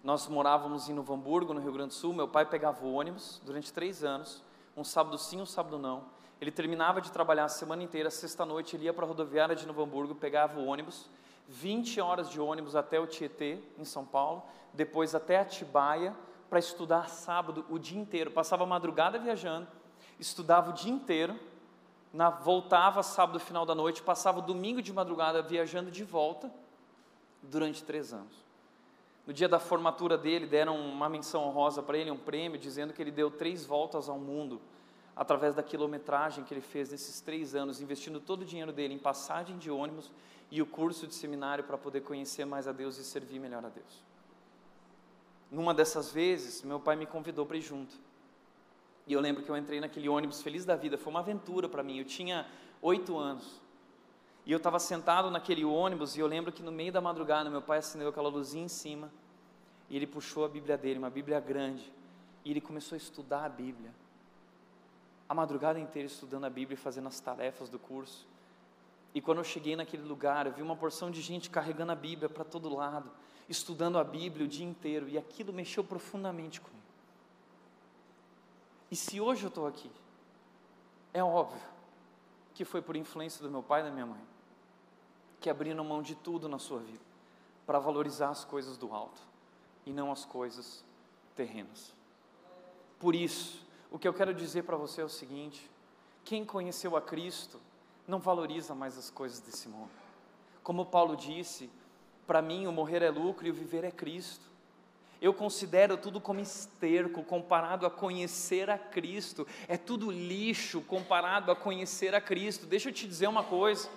[0.04, 2.12] Nós morávamos em Novo Hamburgo, no Rio Grande do Sul.
[2.12, 4.40] Meu pai pegava o ônibus durante três anos,
[4.76, 6.04] um sábado sim, um sábado não.
[6.40, 9.82] Ele terminava de trabalhar a semana inteira, sexta-noite ele ia para a rodoviária de Novo
[9.82, 11.10] Hamburgo, pegava o ônibus,
[11.48, 16.14] 20 horas de ônibus até o Tietê, em São Paulo, depois até Atibaia,
[16.48, 18.30] para estudar sábado o dia inteiro.
[18.30, 19.66] Passava a madrugada viajando,
[20.18, 21.38] estudava o dia inteiro,
[22.12, 26.50] na, voltava sábado final da noite, passava o domingo de madrugada viajando de volta
[27.42, 28.44] durante três anos.
[29.26, 33.02] No dia da formatura dele, deram uma menção honrosa para ele, um prêmio, dizendo que
[33.02, 34.60] ele deu três voltas ao mundo
[35.16, 38.98] através da quilometragem que ele fez nesses três anos, investindo todo o dinheiro dele em
[38.98, 40.10] passagem de ônibus
[40.54, 43.68] e o curso de seminário para poder conhecer mais a Deus e servir melhor a
[43.68, 44.04] Deus.
[45.50, 47.92] Numa dessas vezes, meu pai me convidou para ir junto.
[49.04, 51.82] E eu lembro que eu entrei naquele ônibus feliz da vida, foi uma aventura para
[51.82, 51.98] mim.
[51.98, 52.46] Eu tinha
[52.80, 53.60] oito anos.
[54.46, 57.60] E eu estava sentado naquele ônibus e eu lembro que no meio da madrugada meu
[57.60, 59.10] pai acendeu aquela luzinha em cima
[59.90, 61.92] e ele puxou a Bíblia dele, uma Bíblia grande,
[62.44, 63.92] e ele começou a estudar a Bíblia.
[65.28, 68.32] A madrugada inteira estudando a Bíblia e fazendo as tarefas do curso.
[69.14, 72.28] E quando eu cheguei naquele lugar, eu vi uma porção de gente carregando a Bíblia
[72.28, 73.10] para todo lado
[73.48, 76.82] estudando a Bíblia o dia inteiro, e aquilo mexeu profundamente comigo.
[78.90, 79.90] E se hoje eu estou aqui,
[81.12, 81.60] é óbvio
[82.54, 84.20] que foi por influência do meu pai e da minha mãe,
[85.40, 87.04] que abriram mão de tudo na sua vida,
[87.66, 89.20] para valorizar as coisas do alto
[89.84, 90.84] e não as coisas
[91.34, 91.92] terrenas.
[92.98, 95.68] Por isso, o que eu quero dizer para você é o seguinte:
[96.24, 97.60] quem conheceu a Cristo
[98.06, 99.90] não valoriza mais as coisas desse mundo.
[100.62, 101.70] Como Paulo disse,
[102.26, 104.54] para mim, o morrer é lucro e o viver é Cristo.
[105.20, 109.46] Eu considero tudo como esterco comparado a conhecer a Cristo.
[109.68, 112.66] É tudo lixo comparado a conhecer a Cristo.
[112.66, 113.88] Deixa eu te dizer uma coisa.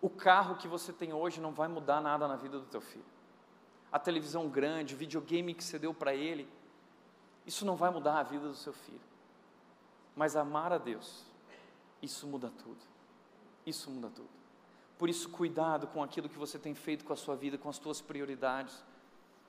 [0.00, 3.04] O carro que você tem hoje não vai mudar nada na vida do teu filho.
[3.92, 6.48] A televisão grande, o videogame que você deu para ele,
[7.46, 9.00] isso não vai mudar a vida do seu filho.
[10.16, 11.24] Mas amar a Deus,
[12.04, 12.80] isso muda tudo.
[13.66, 14.28] Isso muda tudo.
[14.98, 17.76] Por isso, cuidado com aquilo que você tem feito com a sua vida, com as
[17.76, 18.84] suas prioridades.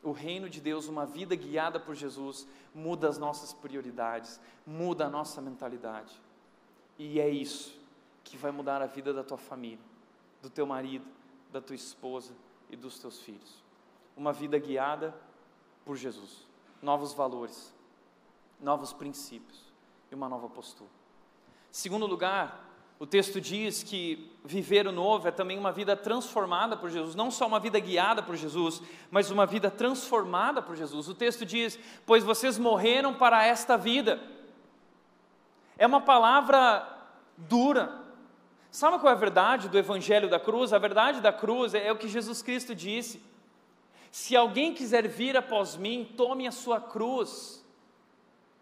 [0.03, 5.09] o reino de Deus, uma vida guiada por Jesus, muda as nossas prioridades, muda a
[5.09, 6.21] nossa mentalidade.
[6.99, 7.75] E é isso
[8.23, 9.83] que vai mudar a vida da tua família,
[10.43, 11.07] do teu marido,
[11.51, 12.33] da tua esposa
[12.69, 13.63] e dos teus filhos.
[14.15, 15.11] Uma vida guiada
[15.83, 16.45] por Jesus,
[16.83, 17.73] novos valores,
[18.61, 19.73] novos princípios
[20.11, 21.04] e uma nova postura.
[21.75, 26.89] Segundo lugar, o texto diz que viver o novo é também uma vida transformada por
[26.89, 31.09] Jesus, não só uma vida guiada por Jesus, mas uma vida transformada por Jesus.
[31.09, 34.23] O texto diz: Pois vocês morreram para esta vida.
[35.77, 36.88] É uma palavra
[37.35, 37.93] dura.
[38.71, 40.71] Sabe qual é a verdade do Evangelho da cruz?
[40.71, 43.21] A verdade da cruz é o que Jesus Cristo disse:
[44.09, 47.61] Se alguém quiser vir após mim, tome a sua cruz,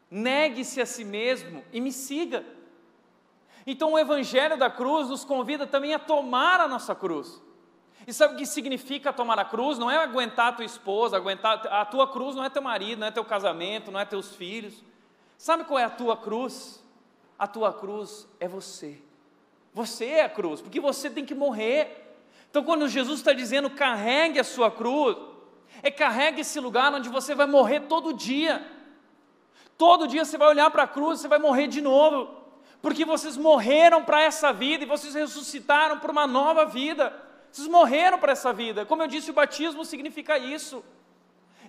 [0.09, 2.43] negue-se a si mesmo e me siga.
[3.65, 7.41] Então o Evangelho da cruz nos convida também a tomar a nossa cruz.
[8.05, 9.77] E sabe o que significa tomar a cruz?
[9.77, 13.07] Não é aguentar a tua esposa, aguentar a tua cruz não é teu marido, não
[13.07, 14.83] é teu casamento, não é teus filhos.
[15.37, 16.83] Sabe qual é a tua cruz?
[17.39, 19.01] A tua cruz é você.
[19.73, 22.15] Você é a cruz, porque você tem que morrer.
[22.49, 25.17] Então, quando Jesus está dizendo carregue a sua cruz,
[25.81, 28.65] é carregue esse lugar onde você vai morrer todo dia.
[29.77, 32.42] Todo dia você vai olhar para a cruz, você vai morrer de novo
[32.83, 37.13] porque vocês morreram para essa vida e vocês ressuscitaram para uma nova vida.
[37.49, 38.85] Vocês morreram para essa vida.
[38.85, 40.83] Como eu disse, o batismo significa isso.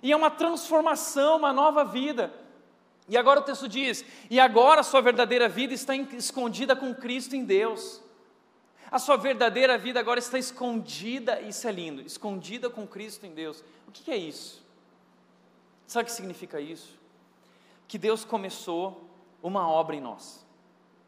[0.03, 2.33] E é uma transformação, uma nova vida.
[3.07, 7.33] E agora o texto diz: e agora a sua verdadeira vida está escondida com Cristo
[7.33, 8.03] em Deus.
[8.91, 13.63] A sua verdadeira vida agora está escondida, isso é lindo, escondida com Cristo em Deus.
[13.87, 14.61] O que é isso?
[15.87, 16.99] Sabe o que significa isso?
[17.87, 19.09] Que Deus começou
[19.41, 20.44] uma obra em nós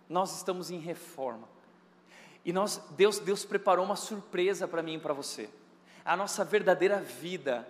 [0.09, 1.47] nós estamos em reforma.
[2.45, 5.49] E nós, Deus, Deus preparou uma surpresa para mim e para você.
[6.05, 7.67] A nossa verdadeira vida,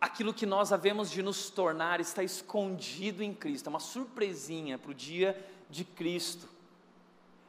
[0.00, 3.66] aquilo que nós havemos de nos tornar, está escondido em Cristo.
[3.66, 6.48] É uma surpresinha para o dia de Cristo.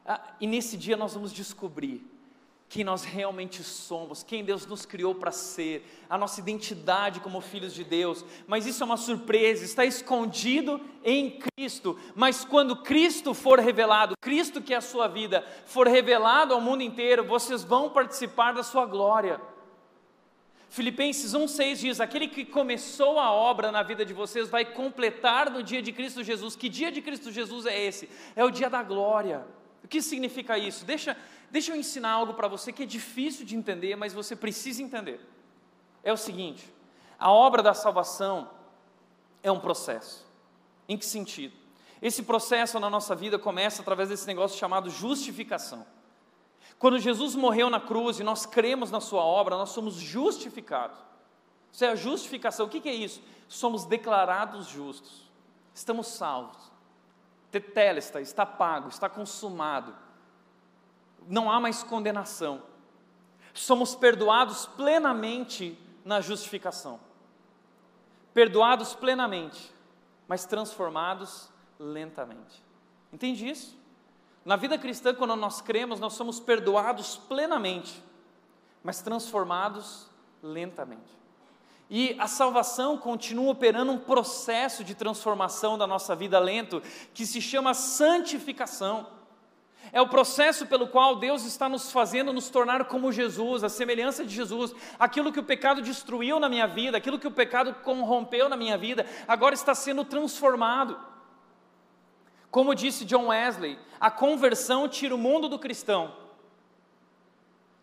[0.06, 2.11] Ah, e nesse dia nós vamos descobrir
[2.72, 7.74] quem nós realmente somos, quem Deus nos criou para ser, a nossa identidade como filhos
[7.74, 8.24] de Deus.
[8.46, 12.00] Mas isso é uma surpresa, está escondido em Cristo.
[12.14, 16.82] Mas quando Cristo for revelado, Cristo que é a sua vida, for revelado ao mundo
[16.82, 19.38] inteiro, vocês vão participar da sua glória.
[20.70, 25.62] Filipenses 1,6 diz: Aquele que começou a obra na vida de vocês vai completar no
[25.62, 26.56] dia de Cristo Jesus.
[26.56, 28.08] Que dia de Cristo Jesus é esse?
[28.34, 29.44] É o dia da glória.
[29.92, 30.86] Que significa isso?
[30.86, 31.14] Deixa,
[31.52, 35.20] Deixa eu ensinar algo para você que é difícil de entender, mas você precisa entender.
[36.02, 36.66] É o seguinte:
[37.18, 38.50] a obra da salvação
[39.42, 40.26] é um processo.
[40.88, 41.54] Em que sentido?
[42.00, 45.86] Esse processo na nossa vida começa através desse negócio chamado justificação.
[46.78, 50.96] Quando Jesus morreu na cruz e nós cremos na Sua obra, nós somos justificados.
[51.70, 52.64] Isso é a justificação.
[52.64, 53.20] O que é isso?
[53.46, 55.30] Somos declarados justos.
[55.74, 56.71] Estamos salvos.
[57.52, 59.94] Tetelesta, está pago, está consumado
[61.28, 62.62] não há mais condenação.
[63.54, 66.98] Somos perdoados plenamente na justificação.
[68.32, 69.72] Perdoados plenamente,
[70.26, 72.62] mas transformados lentamente.
[73.12, 73.78] Entende isso?
[74.44, 78.02] Na vida cristã, quando nós cremos, nós somos perdoados plenamente,
[78.82, 80.08] mas transformados
[80.42, 81.21] lentamente.
[81.94, 87.38] E a salvação continua operando um processo de transformação da nossa vida lento, que se
[87.38, 89.06] chama santificação.
[89.92, 94.24] É o processo pelo qual Deus está nos fazendo nos tornar como Jesus, a semelhança
[94.24, 94.74] de Jesus.
[94.98, 98.78] Aquilo que o pecado destruiu na minha vida, aquilo que o pecado corrompeu na minha
[98.78, 100.98] vida, agora está sendo transformado.
[102.50, 106.16] Como disse John Wesley, a conversão tira o mundo do cristão.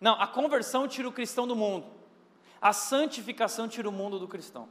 [0.01, 1.98] Não, a conversão tira o cristão do mundo.
[2.61, 4.67] A santificação tira o mundo do cristão.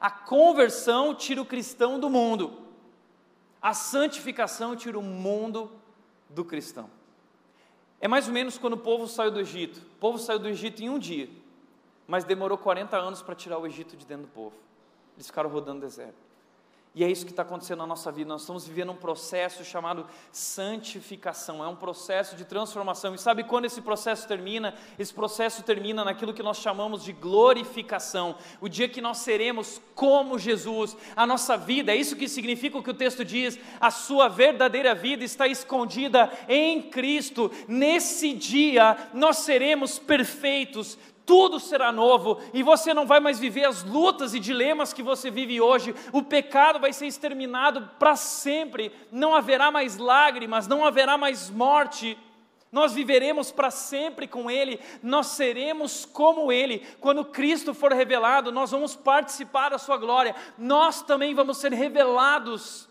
[0.00, 2.58] A conversão tira o cristão do mundo.
[3.60, 5.70] A santificação tira o mundo
[6.28, 6.90] do cristão.
[8.00, 9.78] É mais ou menos quando o povo saiu do Egito.
[9.78, 11.30] O povo saiu do Egito em um dia,
[12.08, 14.56] mas demorou 40 anos para tirar o Egito de dentro do povo.
[15.16, 16.31] Eles ficaram rodando deserto.
[16.94, 18.28] E é isso que está acontecendo na nossa vida.
[18.28, 23.14] Nós estamos vivendo um processo chamado santificação, é um processo de transformação.
[23.14, 24.74] E sabe quando esse processo termina?
[24.98, 28.36] Esse processo termina naquilo que nós chamamos de glorificação.
[28.60, 30.94] O dia que nós seremos como Jesus.
[31.16, 34.94] A nossa vida, é isso que significa o que o texto diz: a sua verdadeira
[34.94, 37.50] vida está escondida em Cristo.
[37.66, 43.84] Nesse dia nós seremos perfeitos, tudo será novo e você não vai mais viver as
[43.84, 45.94] lutas e dilemas que você vive hoje.
[46.12, 48.92] O pecado vai ser exterminado para sempre.
[49.10, 52.18] Não haverá mais lágrimas, não haverá mais morte.
[52.72, 56.80] nós viveremos para sempre com Ele, nós seremos como Ele.
[57.00, 62.88] Quando Cristo for revelado, nós vamos participar da Sua glória, nós também vamos ser revelados.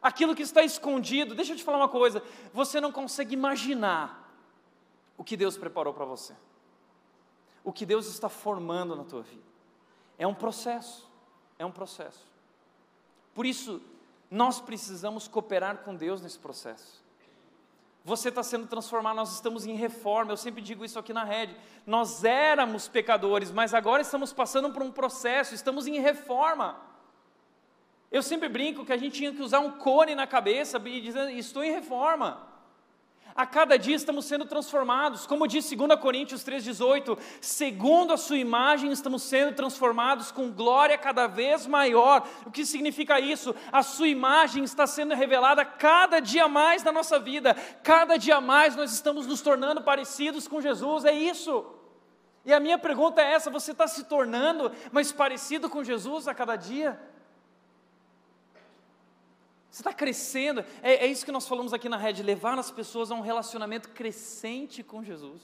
[0.00, 4.32] Aquilo que está escondido, deixa eu te falar uma coisa: você não consegue imaginar
[5.16, 6.32] o que Deus preparou para você,
[7.68, 9.42] o que Deus está formando na tua vida.
[10.16, 11.06] É um processo,
[11.58, 12.26] é um processo.
[13.34, 13.82] Por isso,
[14.30, 17.04] nós precisamos cooperar com Deus nesse processo.
[18.06, 20.32] Você está sendo transformado, nós estamos em reforma.
[20.32, 21.54] Eu sempre digo isso aqui na rede.
[21.86, 26.80] Nós éramos pecadores, mas agora estamos passando por um processo, estamos em reforma.
[28.10, 31.30] Eu sempre brinco que a gente tinha que usar um cone na cabeça e dizer:
[31.32, 32.48] estou em reforma.
[33.38, 38.90] A cada dia estamos sendo transformados, como diz 2 Coríntios 3,18: segundo a sua imagem
[38.90, 42.26] estamos sendo transformados com glória cada vez maior.
[42.44, 43.54] O que significa isso?
[43.70, 48.74] A sua imagem está sendo revelada cada dia mais na nossa vida, cada dia mais
[48.74, 51.64] nós estamos nos tornando parecidos com Jesus, é isso.
[52.44, 56.34] E a minha pergunta é essa: você está se tornando mais parecido com Jesus a
[56.34, 57.00] cada dia?
[59.78, 60.64] Você está crescendo.
[60.82, 63.90] É, é, isso que nós falamos aqui na rede: levar as pessoas a um relacionamento
[63.90, 65.40] crescente com Jesus.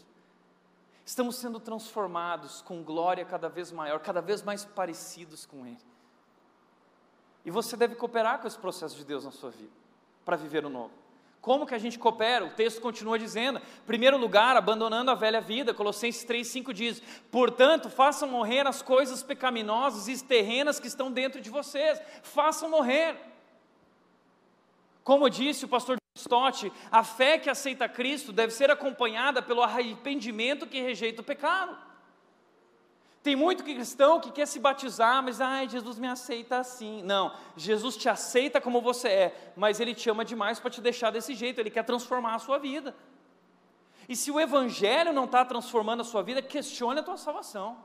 [1.07, 5.79] Estamos sendo transformados com glória cada vez maior, cada vez mais parecidos com Ele.
[7.45, 9.71] E você deve cooperar com esse processo de Deus na sua vida,
[10.25, 10.91] para viver o novo.
[11.41, 12.45] Como que a gente coopera?
[12.45, 15.73] O texto continua dizendo: primeiro lugar, abandonando a velha vida.
[15.73, 21.51] Colossenses 3,5 diz: Portanto, façam morrer as coisas pecaminosas e terrenas que estão dentro de
[21.51, 22.03] vocês.
[22.25, 23.33] Façam morrer.
[25.05, 30.67] Como disse o pastor Stott, a fé que aceita Cristo deve ser acompanhada pelo arrependimento
[30.67, 31.77] que rejeita o pecado.
[33.23, 37.03] Tem muito cristão que quer se batizar, mas ai, Jesus me aceita assim.
[37.03, 41.11] Não, Jesus te aceita como você é, mas Ele te ama demais para te deixar
[41.11, 42.95] desse jeito, Ele quer transformar a sua vida.
[44.09, 47.79] E se o Evangelho não está transformando a sua vida, questione a tua salvação.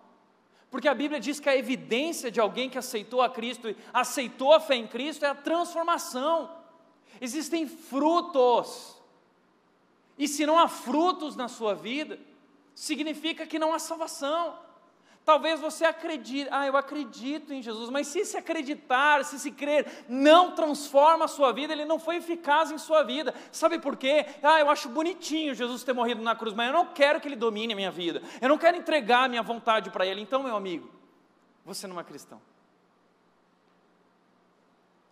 [0.69, 4.59] Porque a Bíblia diz que a evidência de alguém que aceitou a Cristo, aceitou a
[4.59, 6.58] fé em Cristo, é a transformação.
[7.21, 8.95] Existem frutos.
[10.17, 12.19] E se não há frutos na sua vida,
[12.75, 14.57] significa que não há salvação.
[15.25, 20.05] Talvez você acredite, ah, eu acredito em Jesus, mas se se acreditar, se se crer,
[20.09, 23.33] não transforma a sua vida, ele não foi eficaz em sua vida.
[23.51, 24.25] Sabe por quê?
[24.41, 27.35] Ah, eu acho bonitinho Jesus ter morrido na cruz, mas eu não quero que ele
[27.35, 28.23] domine a minha vida.
[28.41, 30.19] Eu não quero entregar a minha vontade para ele.
[30.19, 30.89] Então, meu amigo,
[31.63, 32.41] você não é cristão.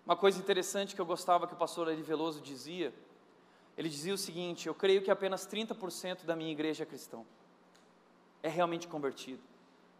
[0.07, 2.93] Uma coisa interessante que eu gostava que o pastor Ari Veloso dizia,
[3.77, 7.25] ele dizia o seguinte: Eu creio que apenas 30% da minha igreja é cristão,
[8.41, 9.41] é realmente convertido.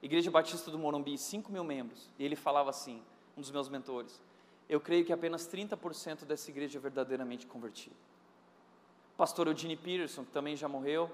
[0.02, 3.04] Igreja Batista do Morumbi, 5 mil membros, e ele falava assim,
[3.36, 4.22] um dos meus mentores:
[4.70, 7.96] Eu creio que apenas 30% dessa igreja é verdadeiramente convertida.
[9.18, 11.12] Pastor Eugene Peterson, que também já morreu,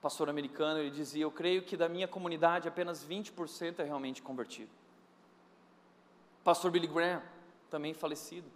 [0.00, 4.70] pastor americano, ele dizia: Eu creio que da minha comunidade apenas 20% é realmente convertido.
[6.42, 7.20] Pastor Billy Graham,
[7.70, 8.50] também falecido.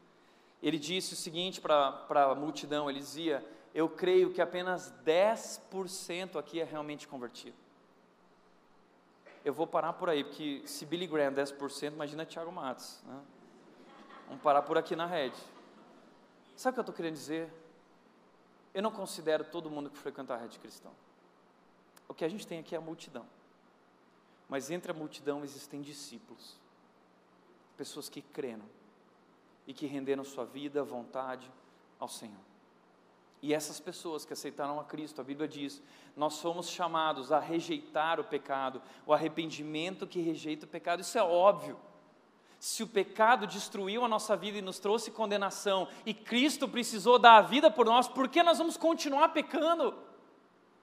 [0.62, 3.44] Ele disse o seguinte para a multidão: ele dizia,
[3.74, 7.56] Eu creio que apenas 10% aqui é realmente convertido.
[9.44, 13.00] Eu vou parar por aí, porque se Billy Graham 10%, imagina Tiago Matos.
[13.06, 13.20] Né?
[14.26, 15.40] Vamos parar por aqui na rede.
[16.56, 17.50] Sabe o que eu estou querendo dizer?
[18.74, 20.92] Eu não considero todo mundo que frequenta a rede cristão.
[22.06, 23.24] O que a gente tem aqui é a multidão.
[24.46, 26.56] Mas entre a multidão existem discípulos,
[27.76, 28.64] pessoas que creram
[29.70, 31.48] e que renderam sua vida, vontade
[31.96, 32.40] ao Senhor.
[33.40, 35.80] E essas pessoas que aceitaram a Cristo, a Bíblia diz,
[36.16, 41.22] nós somos chamados a rejeitar o pecado, o arrependimento que rejeita o pecado, isso é
[41.22, 41.78] óbvio.
[42.58, 47.36] Se o pecado destruiu a nossa vida e nos trouxe condenação, e Cristo precisou dar
[47.36, 49.92] a vida por nós, por que nós vamos continuar pecando?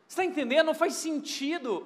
[0.08, 0.68] Você está entendendo?
[0.68, 1.86] Não faz sentido.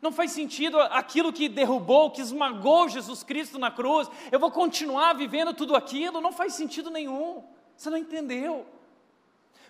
[0.00, 5.14] Não faz sentido aquilo que derrubou, que esmagou Jesus Cristo na cruz, eu vou continuar
[5.14, 7.44] vivendo tudo aquilo, não faz sentido nenhum.
[7.76, 8.66] Você não entendeu.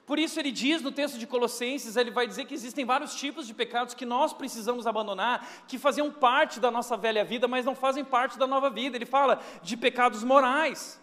[0.07, 3.47] Por isso ele diz no texto de Colossenses, ele vai dizer que existem vários tipos
[3.47, 7.75] de pecados que nós precisamos abandonar, que faziam parte da nossa velha vida, mas não
[7.75, 8.97] fazem parte da nova vida.
[8.97, 11.01] Ele fala de pecados morais.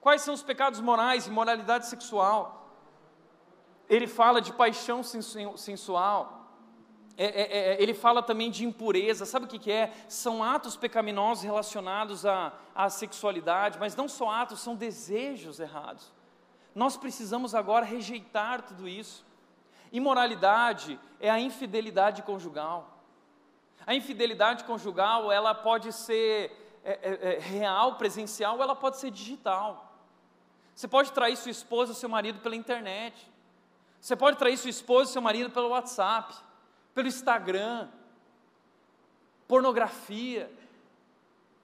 [0.00, 1.26] Quais são os pecados morais?
[1.26, 2.70] Imoralidade sexual.
[3.88, 6.39] Ele fala de paixão sensual
[7.22, 9.92] é, é, é, ele fala também de impureza, sabe o que, que é?
[10.08, 16.10] São atos pecaminosos relacionados à, à sexualidade, mas não só atos, são desejos errados.
[16.74, 19.22] Nós precisamos agora rejeitar tudo isso.
[19.92, 23.04] Imoralidade é a infidelidade conjugal.
[23.86, 29.10] A infidelidade conjugal, ela pode ser é, é, é, real, presencial, ou ela pode ser
[29.10, 29.94] digital.
[30.74, 33.30] Você pode trair sua esposa, seu marido pela internet.
[34.00, 36.34] Você pode trair sua esposa e seu marido pelo WhatsApp,
[36.94, 37.88] pelo Instagram,
[39.46, 40.50] pornografia.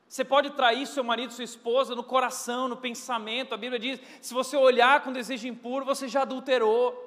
[0.08, 3.54] Você pode trair seu marido, sua esposa no coração, no pensamento.
[3.54, 7.06] A Bíblia diz: se você olhar com desejo impuro, você já adulterou.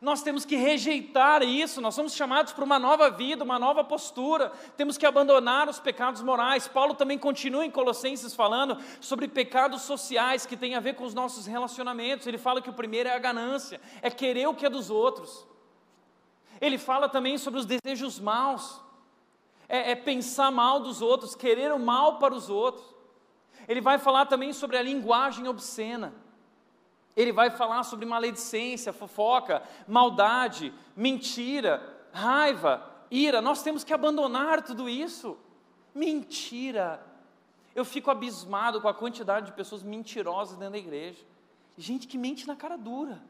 [0.00, 4.52] Nós temos que rejeitar isso, nós somos chamados para uma nova vida, uma nova postura,
[4.76, 6.68] temos que abandonar os pecados morais.
[6.68, 11.14] Paulo também continua em Colossenses falando sobre pecados sociais que têm a ver com os
[11.14, 12.26] nossos relacionamentos.
[12.26, 15.46] Ele fala que o primeiro é a ganância, é querer o que é dos outros.
[16.60, 18.80] Ele fala também sobre os desejos maus,
[19.68, 22.94] é, é pensar mal dos outros, querer o mal para os outros.
[23.68, 26.14] Ele vai falar também sobre a linguagem obscena.
[27.16, 31.82] Ele vai falar sobre maledicência, fofoca, maldade, mentira,
[32.12, 33.40] raiva, ira.
[33.40, 35.36] Nós temos que abandonar tudo isso.
[35.94, 37.04] Mentira.
[37.74, 41.24] Eu fico abismado com a quantidade de pessoas mentirosas dentro da igreja.
[41.76, 43.22] Gente que mente na cara dura.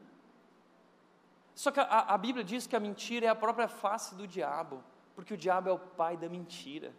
[1.57, 4.83] Só que a, a Bíblia diz que a mentira é a própria face do diabo,
[5.15, 6.93] porque o diabo é o pai da mentira.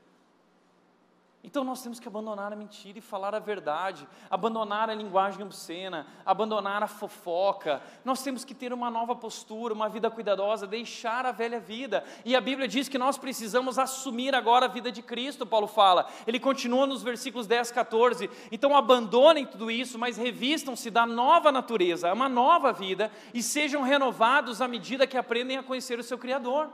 [1.43, 6.05] Então nós temos que abandonar a mentira e falar a verdade, abandonar a linguagem obscena,
[6.27, 7.81] abandonar a fofoca.
[8.05, 12.03] Nós temos que ter uma nova postura, uma vida cuidadosa, deixar a velha vida.
[12.25, 16.09] E a Bíblia diz que nós precisamos assumir agora a vida de Cristo, Paulo fala.
[16.27, 18.29] Ele continua nos versículos 10, 14.
[18.51, 24.61] Então abandonem tudo isso, mas revistam-se da nova natureza, uma nova vida, e sejam renovados
[24.61, 26.69] à medida que aprendem a conhecer o seu Criador.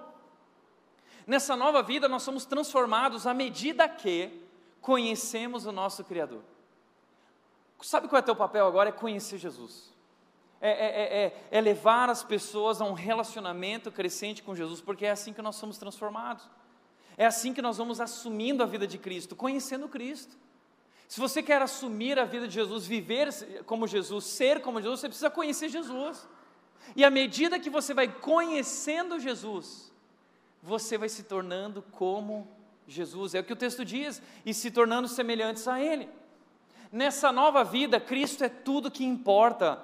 [1.26, 4.43] Nessa nova vida nós somos transformados à medida que
[4.85, 6.43] conhecemos o nosso Criador.
[7.80, 8.91] Sabe qual é o teu papel agora?
[8.91, 9.91] É conhecer Jesus.
[10.61, 15.11] É, é, é, é, levar as pessoas a um relacionamento crescente com Jesus, porque é
[15.11, 16.51] assim que nós somos transformados.
[17.16, 20.37] É assim que nós vamos assumindo a vida de Cristo, conhecendo Cristo.
[21.09, 23.32] Se você quer assumir a vida de Jesus, viver
[23.64, 26.28] como Jesus, ser como Jesus, você precisa conhecer Jesus.
[26.95, 29.91] E à medida que você vai conhecendo Jesus,
[30.62, 32.63] você vai se tornando como Jesus,
[33.35, 36.09] é o que o texto diz, e se tornando semelhantes a Ele.
[36.93, 39.82] Nessa nova vida, Cristo é tudo que importa.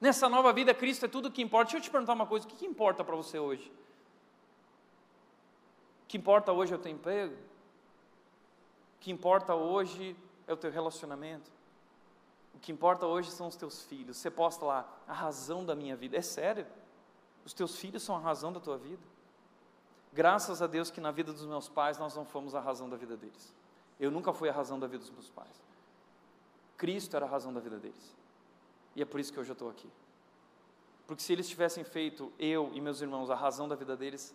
[0.00, 1.72] Nessa nova vida, Cristo é tudo que importa.
[1.72, 3.70] Deixa eu te perguntar uma coisa: o que, que importa para você hoje?
[6.04, 7.34] O que importa hoje é o teu emprego?
[7.34, 10.16] O que importa hoje
[10.46, 11.50] é o teu relacionamento?
[12.54, 14.16] O que importa hoje são os teus filhos.
[14.16, 16.16] Você posta lá, a razão da minha vida.
[16.16, 16.66] É sério?
[17.44, 19.02] Os teus filhos são a razão da tua vida?
[20.12, 22.96] Graças a Deus que na vida dos meus pais nós não fomos a razão da
[22.96, 23.54] vida deles.
[24.00, 25.62] Eu nunca fui a razão da vida dos meus pais.
[26.76, 28.16] Cristo era a razão da vida deles.
[28.94, 29.90] E é por isso que hoje eu estou aqui.
[31.06, 34.34] Porque se eles tivessem feito eu e meus irmãos a razão da vida deles,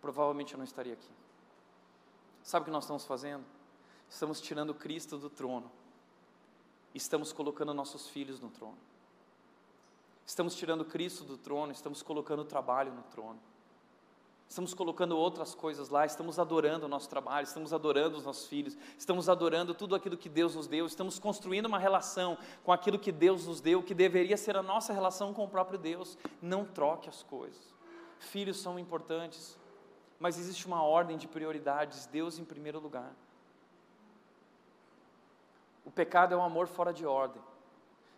[0.00, 1.10] provavelmente eu não estaria aqui.
[2.42, 3.44] Sabe o que nós estamos fazendo?
[4.08, 5.70] Estamos tirando Cristo do trono.
[6.94, 8.78] Estamos colocando nossos filhos no trono.
[10.26, 13.40] Estamos tirando Cristo do trono, estamos colocando o trabalho no trono.
[14.48, 18.78] Estamos colocando outras coisas lá, estamos adorando o nosso trabalho, estamos adorando os nossos filhos,
[18.96, 23.12] estamos adorando tudo aquilo que Deus nos deu, estamos construindo uma relação com aquilo que
[23.12, 26.16] Deus nos deu, que deveria ser a nossa relação com o próprio Deus.
[26.40, 27.60] Não troque as coisas.
[28.18, 29.58] Filhos são importantes,
[30.18, 33.14] mas existe uma ordem de prioridades, Deus em primeiro lugar.
[35.84, 37.42] O pecado é um amor fora de ordem.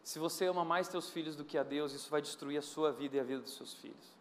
[0.05, 2.93] Se você ama mais teus filhos do que a Deus, isso vai destruir a sua
[2.93, 4.20] vida e a vida dos seus filhos.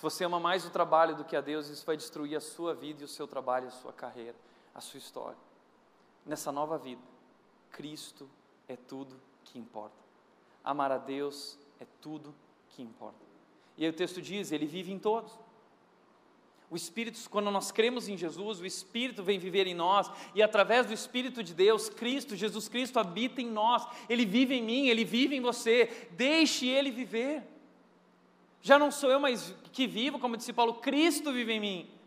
[0.00, 2.72] Se você ama mais o trabalho do que a Deus, isso vai destruir a sua
[2.72, 4.34] vida e o seu trabalho, a sua carreira,
[4.74, 5.36] a sua história.
[6.24, 7.02] Nessa nova vida,
[7.70, 8.26] Cristo
[8.66, 10.02] é tudo que importa.
[10.64, 12.34] Amar a Deus é tudo
[12.70, 13.18] que importa.
[13.76, 15.38] E aí o texto diz: Ele vive em todos.
[16.70, 20.86] O Espírito, quando nós cremos em Jesus, o Espírito vem viver em nós, e através
[20.86, 25.04] do Espírito de Deus, Cristo, Jesus Cristo habita em nós, Ele vive em mim, Ele
[25.04, 27.59] vive em você, deixe Ele viver.
[28.60, 32.00] Já não sou eu mais que vivo, como disse Paulo, Cristo vive em mim.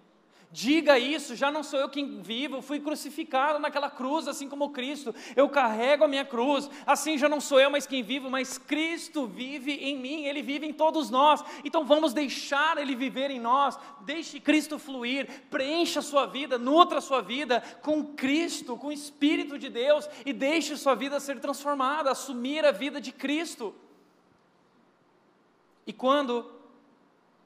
[0.54, 5.14] Diga isso, já não sou eu quem vivo, fui crucificado naquela cruz, assim como Cristo.
[5.36, 9.26] Eu carrego a minha cruz, assim já não sou eu mais quem vivo, mas Cristo
[9.26, 11.44] vive em mim, Ele vive em todos nós.
[11.64, 17.00] Então vamos deixar Ele viver em nós, deixe Cristo fluir, preencha a sua vida, nutra
[17.00, 21.40] a sua vida com Cristo, com o Espírito de Deus e deixe sua vida ser
[21.40, 23.74] transformada, assumir a vida de Cristo.
[25.86, 26.50] E quando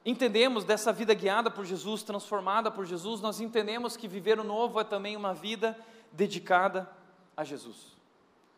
[0.05, 4.79] entendemos dessa vida guiada por Jesus, transformada por Jesus, nós entendemos que viver o novo
[4.79, 5.77] é também uma vida
[6.11, 6.89] dedicada
[7.35, 7.95] a Jesus.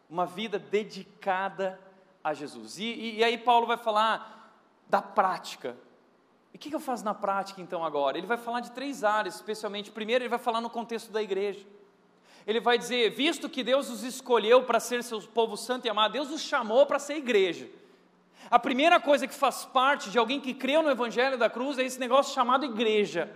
[0.09, 1.79] Uma vida dedicada
[2.23, 2.77] a Jesus.
[2.77, 4.53] E, e, e aí Paulo vai falar
[4.87, 5.75] da prática.
[6.53, 8.17] E o que, que eu faço na prática então agora?
[8.17, 9.91] Ele vai falar de três áreas, especialmente.
[9.91, 11.65] Primeiro, ele vai falar no contexto da igreja.
[12.45, 16.13] Ele vai dizer: visto que Deus os escolheu para ser seu povo santo e amado,
[16.13, 17.69] Deus os chamou para ser igreja.
[18.49, 21.83] A primeira coisa que faz parte de alguém que creu no Evangelho da cruz é
[21.83, 23.31] esse negócio chamado igreja.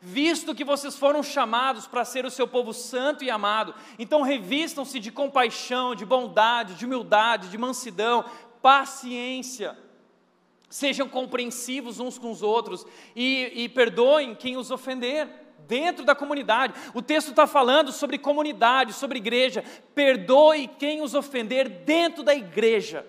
[0.00, 4.98] Visto que vocês foram chamados para ser o seu povo santo e amado, então revistam-se
[4.98, 8.24] de compaixão, de bondade, de humildade, de mansidão,
[8.60, 9.78] paciência.
[10.68, 15.28] Sejam compreensivos uns com os outros e, e perdoem quem os ofender
[15.68, 16.74] dentro da comunidade.
[16.92, 19.62] O texto está falando sobre comunidade, sobre igreja.
[19.94, 23.06] Perdoe quem os ofender dentro da igreja.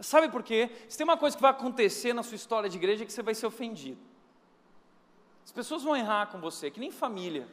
[0.00, 0.70] Sabe por quê?
[0.88, 3.22] Se tem uma coisa que vai acontecer na sua história de igreja é que você
[3.22, 3.98] vai ser ofendido.
[5.44, 7.48] As pessoas vão errar com você, que nem família.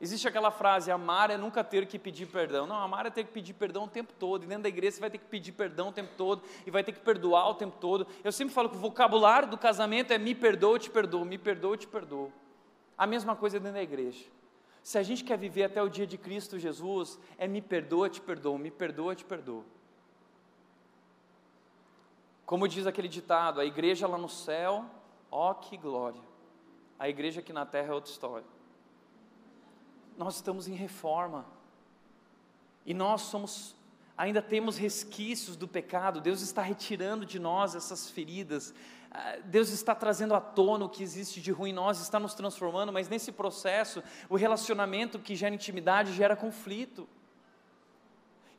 [0.00, 2.66] Existe aquela frase: amar é nunca ter que pedir perdão.
[2.66, 4.44] Não, amar é ter que pedir perdão o tempo todo.
[4.44, 6.42] E dentro da igreja você vai ter que pedir perdão o tempo todo.
[6.66, 8.06] E vai ter que perdoar o tempo todo.
[8.24, 11.76] Eu sempre falo que o vocabulário do casamento é me perdoa, te perdoo, me perdoa,
[11.76, 12.32] te perdoo.
[12.96, 14.24] A mesma coisa dentro da igreja.
[14.82, 18.22] Se a gente quer viver até o dia de Cristo Jesus, é me perdoa, te
[18.22, 19.64] perdoo, me perdoa, te perdoo.
[22.50, 24.84] Como diz aquele ditado, a igreja lá no céu,
[25.30, 26.20] ó que glória
[27.00, 28.46] a igreja aqui na terra é outra história.
[30.18, 31.46] Nós estamos em reforma.
[32.84, 33.74] E nós somos
[34.18, 36.20] ainda temos resquícios do pecado.
[36.20, 38.74] Deus está retirando de nós essas feridas.
[39.10, 42.34] Ah, Deus está trazendo à tona o que existe de ruim em nós, está nos
[42.34, 47.08] transformando, mas nesse processo, o relacionamento que gera intimidade gera conflito.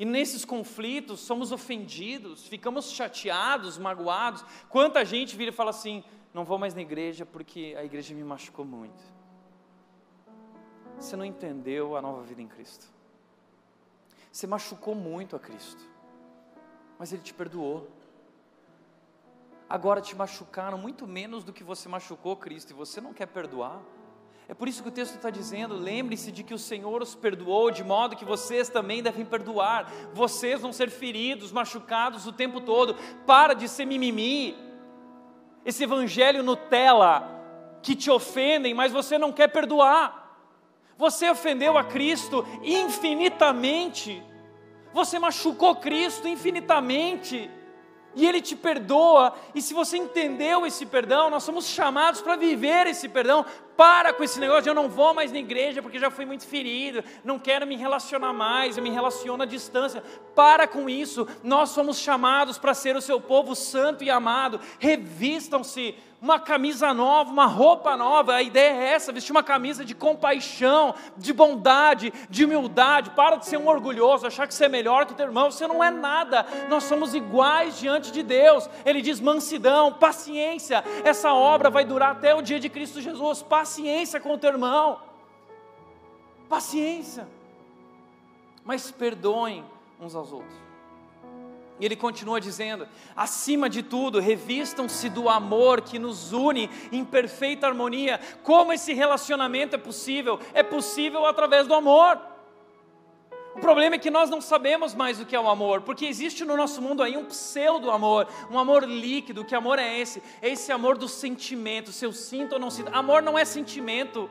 [0.02, 4.43] E nesses conflitos somos ofendidos, ficamos chateados, magoados.
[4.68, 8.24] Quanta gente vira e fala assim: não vou mais na igreja porque a igreja me
[8.24, 8.99] machucou muito.
[10.97, 12.88] Você não entendeu a nova vida em Cristo.
[14.32, 15.88] Você machucou muito a Cristo,
[16.97, 17.88] mas Ele te perdoou.
[19.70, 23.80] Agora te machucaram muito menos do que você machucou Cristo e você não quer perdoar.
[24.52, 27.72] É por isso que o texto está dizendo: lembre-se de que o Senhor os perdoou,
[27.72, 29.89] de modo que vocês também devem perdoar.
[30.14, 32.93] Vocês vão ser feridos, machucados o tempo todo.
[33.26, 34.54] Para de ser mimimi
[35.64, 37.30] esse evangelho Nutella
[37.82, 40.36] que te ofendem, mas você não quer perdoar.
[40.97, 44.22] Você ofendeu a Cristo infinitamente.
[44.91, 47.49] Você machucou Cristo infinitamente.
[48.14, 52.88] E Ele te perdoa, e se você entendeu esse perdão, nós somos chamados para viver
[52.88, 53.45] esse perdão.
[53.82, 57.03] Para com esse negócio eu não vou mais na igreja porque já fui muito ferido,
[57.23, 60.03] não quero me relacionar mais, eu me relaciono à distância.
[60.36, 64.61] Para com isso, nós somos chamados para ser o seu povo santo e amado.
[64.77, 68.36] Revistam-se uma camisa nova, uma roupa nova.
[68.36, 73.09] A ideia é essa: vestir uma camisa de compaixão, de bondade, de humildade.
[73.09, 75.49] Para de ser um orgulhoso, achar que você é melhor que o teu irmão.
[75.49, 76.45] Você não é nada.
[76.69, 78.69] Nós somos iguais diante de Deus.
[78.86, 80.84] Ele diz mansidão, paciência.
[81.03, 83.41] Essa obra vai durar até o dia de Cristo Jesus.
[83.41, 83.70] Paciência
[84.19, 84.99] com o teu irmão.
[86.49, 87.28] Paciência.
[88.63, 89.63] Mas perdoem
[89.99, 90.55] uns aos outros.
[91.80, 97.67] E ele continua dizendo: acima de tudo, revistam-se do amor que nos une em perfeita
[97.67, 98.19] harmonia.
[98.43, 100.39] Como esse relacionamento é possível?
[100.53, 102.30] É possível através do amor.
[103.56, 106.45] O problema é que nós não sabemos mais o que é o amor, porque existe
[106.45, 109.43] no nosso mundo aí um pseudo amor, um amor líquido.
[109.43, 110.24] Que amor é esse?
[110.41, 112.89] É esse amor do sentimento, se eu sinto ou não sinto.
[112.93, 114.30] Amor não é sentimento,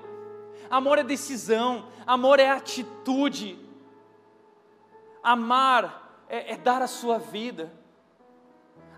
[0.70, 3.58] amor é decisão, amor é atitude.
[5.22, 7.72] Amar é, é dar a sua vida.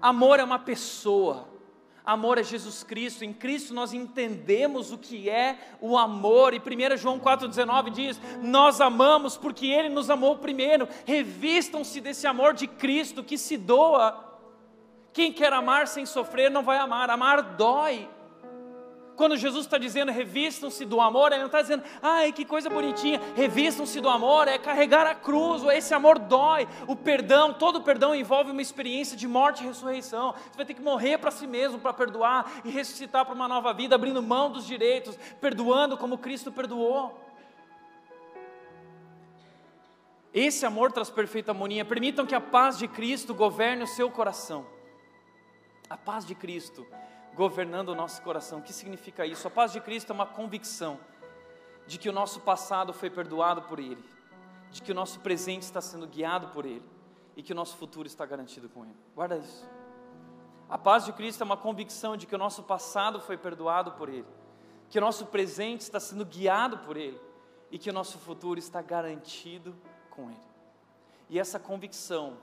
[0.00, 1.51] Amor é uma pessoa.
[2.04, 6.96] Amor é Jesus Cristo, em Cristo nós entendemos o que é o amor, e 1
[6.96, 13.22] João 4,19 diz: Nós amamos porque Ele nos amou primeiro, revistam-se desse amor de Cristo
[13.22, 14.32] que se doa.
[15.12, 18.08] Quem quer amar sem sofrer não vai amar, amar dói.
[19.22, 23.20] Quando Jesus está dizendo revistam-se do amor, ele não está dizendo, ai que coisa bonitinha,
[23.36, 26.66] revistam-se do amor, é carregar a cruz, esse amor dói.
[26.88, 30.32] O perdão, todo perdão envolve uma experiência de morte e ressurreição.
[30.32, 33.72] Você vai ter que morrer para si mesmo para perdoar e ressuscitar para uma nova
[33.72, 37.16] vida, abrindo mão dos direitos, perdoando como Cristo perdoou.
[40.34, 41.84] Esse amor traz perfeita harmonia.
[41.84, 44.66] Permitam que a paz de Cristo governe o seu coração.
[45.88, 46.84] A paz de Cristo
[47.34, 48.58] governando o nosso coração.
[48.58, 49.46] O que significa isso?
[49.46, 50.98] A paz de Cristo é uma convicção
[51.86, 54.02] de que o nosso passado foi perdoado por Ele,
[54.70, 56.84] de que o nosso presente está sendo guiado por Ele
[57.36, 58.96] e que o nosso futuro está garantido com Ele.
[59.14, 59.68] Guarda isso.
[60.68, 64.08] A paz de Cristo é uma convicção de que o nosso passado foi perdoado por
[64.08, 64.26] Ele,
[64.88, 67.20] que o nosso presente está sendo guiado por Ele
[67.70, 69.74] e que o nosso futuro está garantido
[70.10, 70.52] com Ele.
[71.28, 72.36] E essa convicção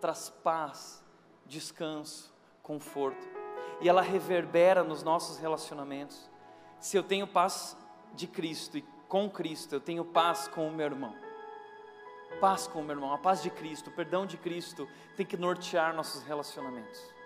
[0.00, 1.04] traz paz,
[1.46, 3.39] descanso, conforto
[3.80, 6.28] e ela reverbera nos nossos relacionamentos.
[6.78, 7.76] Se eu tenho paz
[8.14, 11.14] de Cristo e com Cristo, eu tenho paz com o meu irmão.
[12.40, 15.36] Paz com o meu irmão, a paz de Cristo, o perdão de Cristo tem que
[15.36, 17.19] nortear nossos relacionamentos.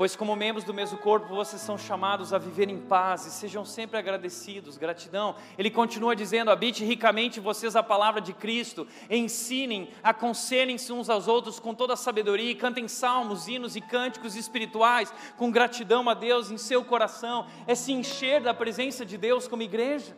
[0.00, 3.66] Pois, como membros do mesmo corpo, vocês são chamados a viver em paz e sejam
[3.66, 5.36] sempre agradecidos, gratidão.
[5.58, 11.60] Ele continua dizendo: habite ricamente vocês a palavra de Cristo, ensinem, aconselhem-se uns aos outros
[11.60, 16.50] com toda a sabedoria, e cantem salmos, hinos e cânticos espirituais com gratidão a Deus
[16.50, 17.46] em seu coração.
[17.66, 20.16] É se encher da presença de Deus como igreja.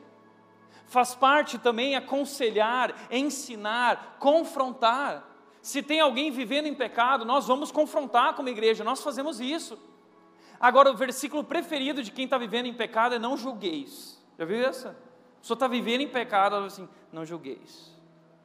[0.86, 5.31] Faz parte também aconselhar, ensinar, confrontar.
[5.62, 9.78] Se tem alguém vivendo em pecado, nós vamos confrontar como igreja, nós fazemos isso.
[10.58, 14.20] Agora, o versículo preferido de quem está vivendo em pecado é não julgueis.
[14.36, 14.90] Já viu essa?
[14.90, 17.96] A pessoa está vivendo em pecado, ela assim, não julgueis.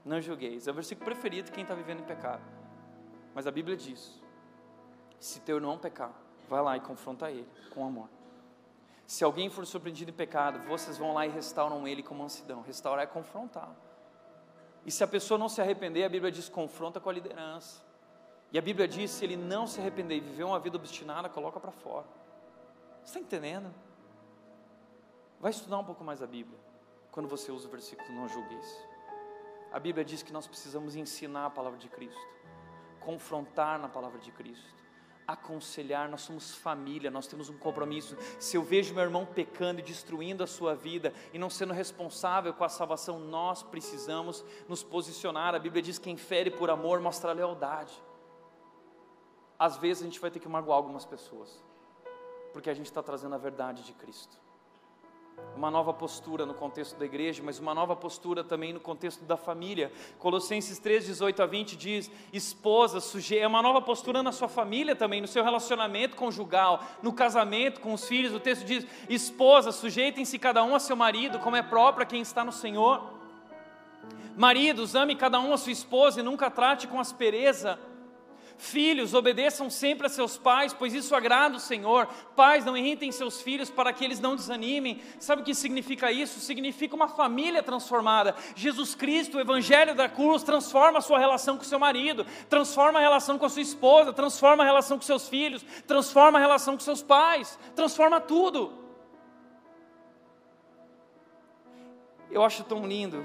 [0.05, 0.67] Não julgueis.
[0.67, 2.41] É o versículo preferido de quem está vivendo em pecado.
[3.33, 4.21] Mas a Bíblia diz:
[5.19, 6.13] se teu irmão pecar,
[6.47, 8.09] vai lá e confronta ele com amor.
[9.07, 12.61] Se alguém for surpreendido em pecado, vocês vão lá e restauram ele com mansidão.
[12.61, 13.75] Restaurar é confrontar.
[14.87, 17.83] E se a pessoa não se arrepender, a Bíblia diz: confronta com a liderança.
[18.53, 21.59] E a Bíblia diz: se ele não se arrepender e viver uma vida obstinada, coloca
[21.59, 22.07] para fora.
[23.03, 23.69] Você está entendendo?
[25.41, 26.57] Vai estudar um pouco mais a Bíblia,
[27.11, 28.87] quando você usa o versículo não julgueis.
[29.73, 32.25] A Bíblia diz que nós precisamos ensinar a palavra de Cristo,
[33.01, 34.86] confrontar na palavra de Cristo
[35.27, 38.15] aconselhar, nós somos família, nós temos um compromisso.
[38.39, 42.53] Se eu vejo meu irmão pecando e destruindo a sua vida e não sendo responsável
[42.53, 45.53] com a salvação, nós precisamos nos posicionar.
[45.53, 47.93] A Bíblia diz: quem fere por amor mostra lealdade.
[49.59, 51.61] Às vezes a gente vai ter que magoar algumas pessoas,
[52.53, 54.46] porque a gente está trazendo a verdade de Cristo
[55.57, 59.35] uma nova postura no contexto da igreja, mas uma nova postura também no contexto da
[59.35, 59.91] família.
[60.19, 63.37] Colossenses 3, 18 a 20 diz: esposa, suje...
[63.37, 67.91] é uma nova postura na sua família também, no seu relacionamento conjugal, no casamento com
[67.93, 68.33] os filhos.
[68.33, 72.21] O texto diz: esposa, sujeitem-se cada um a seu marido, como é próprio a quem
[72.21, 73.17] está no Senhor.
[74.35, 77.79] Maridos, ame cada um a sua esposa e nunca trate com aspereza
[78.57, 82.07] Filhos, obedeçam sempre a seus pais, pois isso agrada o Senhor.
[82.35, 84.99] Pais, não irritem seus filhos para que eles não desanimem.
[85.19, 86.39] Sabe o que significa isso?
[86.39, 88.35] Significa uma família transformada.
[88.55, 93.01] Jesus Cristo, o Evangelho da cruz, transforma a sua relação com seu marido, transforma a
[93.01, 96.79] relação com a sua esposa, transforma a relação com seus filhos, transforma a relação com
[96.79, 98.73] seus pais, transforma tudo.
[102.31, 103.23] Eu acho tão lindo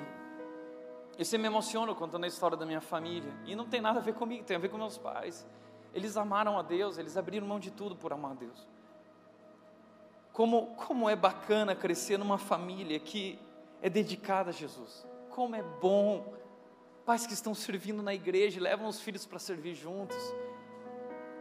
[1.23, 3.33] eu sempre me emociono contando a história da minha família.
[3.47, 5.47] E não tem nada a ver comigo, tem a ver com meus pais.
[5.95, 8.67] Eles amaram a Deus, eles abriram mão de tudo por amar a Deus.
[10.33, 13.39] Como, como é bacana crescer numa família que
[13.81, 15.07] é dedicada a Jesus.
[15.31, 16.35] Como é bom.
[17.07, 20.19] Pais que estão servindo na igreja levam os filhos para servir juntos.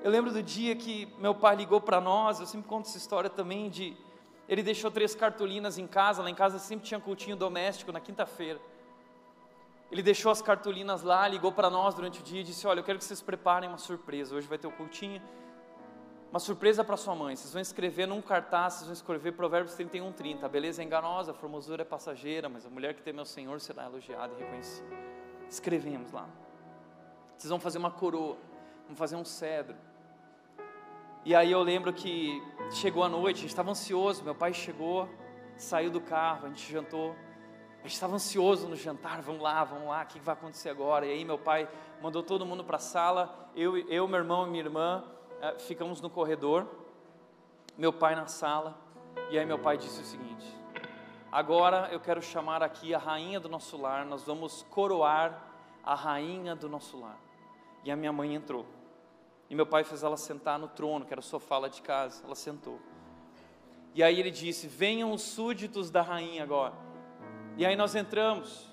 [0.03, 3.31] Eu lembro do dia que meu pai ligou para nós, eu sempre conto essa história
[3.31, 3.97] também de
[4.47, 8.59] ele deixou três cartolinas em casa, lá em casa sempre tinha cultinho doméstico na quinta-feira.
[9.91, 12.83] Ele deixou as cartolinas lá, ligou para nós durante o dia e disse: Olha, eu
[12.83, 14.33] quero que vocês preparem uma surpresa.
[14.33, 15.21] Hoje vai ter o cultinho.
[16.31, 17.35] Uma surpresa para sua mãe.
[17.35, 20.45] Vocês vão escrever num cartaz, vocês vão escrever Provérbios 31, 30.
[20.45, 23.59] A beleza é enganosa, a formosura é passageira, mas a mulher que tem meu Senhor
[23.59, 24.87] será elogiada e reconhecida.
[25.49, 26.25] Escrevemos lá.
[27.37, 28.37] Vocês vão fazer uma coroa,
[28.87, 29.75] vão fazer um cedro.
[31.25, 34.23] E aí eu lembro que chegou a noite, a gente estava ansioso.
[34.23, 35.09] Meu pai chegou,
[35.57, 37.13] saiu do carro, a gente jantou.
[37.81, 41.03] A gente estava ansioso no jantar, vamos lá, vamos lá, o que vai acontecer agora?
[41.03, 41.67] E aí meu pai
[41.99, 45.03] mandou todo mundo para a sala, eu, eu, meu irmão e minha irmã
[45.41, 46.67] eh, ficamos no corredor,
[47.75, 48.77] meu pai na sala,
[49.31, 50.45] e aí meu pai disse o seguinte:
[51.31, 55.41] agora eu quero chamar aqui a rainha do nosso lar, nós vamos coroar
[55.83, 57.17] a rainha do nosso lar.
[57.83, 58.63] E a minha mãe entrou,
[59.49, 62.23] e meu pai fez ela sentar no trono, que era o sofá lá de casa,
[62.23, 62.79] ela sentou.
[63.95, 66.90] E aí ele disse: venham os súditos da rainha agora.
[67.57, 68.69] E aí nós entramos,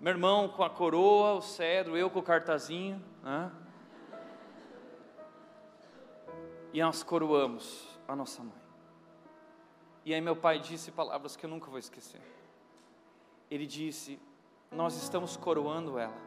[0.00, 3.52] meu irmão com a coroa, o cedro, eu com o cartazinho, né?
[6.72, 8.58] e nós coroamos a nossa mãe.
[10.04, 12.20] E aí meu pai disse palavras que eu nunca vou esquecer.
[13.50, 14.18] Ele disse:
[14.72, 16.18] Nós estamos coroando ela,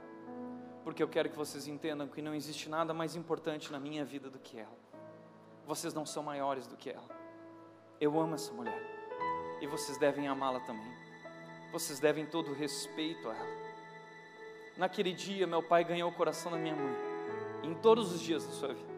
[0.83, 4.29] porque eu quero que vocês entendam que não existe nada mais importante na minha vida
[4.29, 4.77] do que ela.
[5.65, 7.09] Vocês não são maiores do que ela.
[7.99, 8.79] Eu amo essa mulher
[9.59, 11.00] e vocês devem amá-la também
[11.71, 13.61] vocês devem todo respeito a ela.
[14.77, 16.95] Naquele dia, meu pai ganhou o coração da minha mãe,
[17.63, 18.91] em todos os dias da sua vida.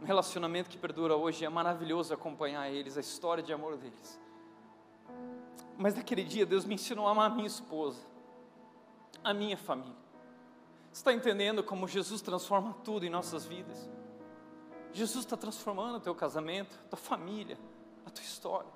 [0.00, 4.20] Um relacionamento que perdura hoje é maravilhoso acompanhar eles, a história de amor deles.
[5.78, 8.00] Mas naquele dia, Deus me ensinou a amar a minha esposa,
[9.22, 10.04] a minha família.
[10.92, 13.88] Você está entendendo como Jesus transforma tudo em nossas vidas?
[14.92, 17.58] Jesus está transformando o teu casamento, a tua família,
[18.06, 18.70] a tua história.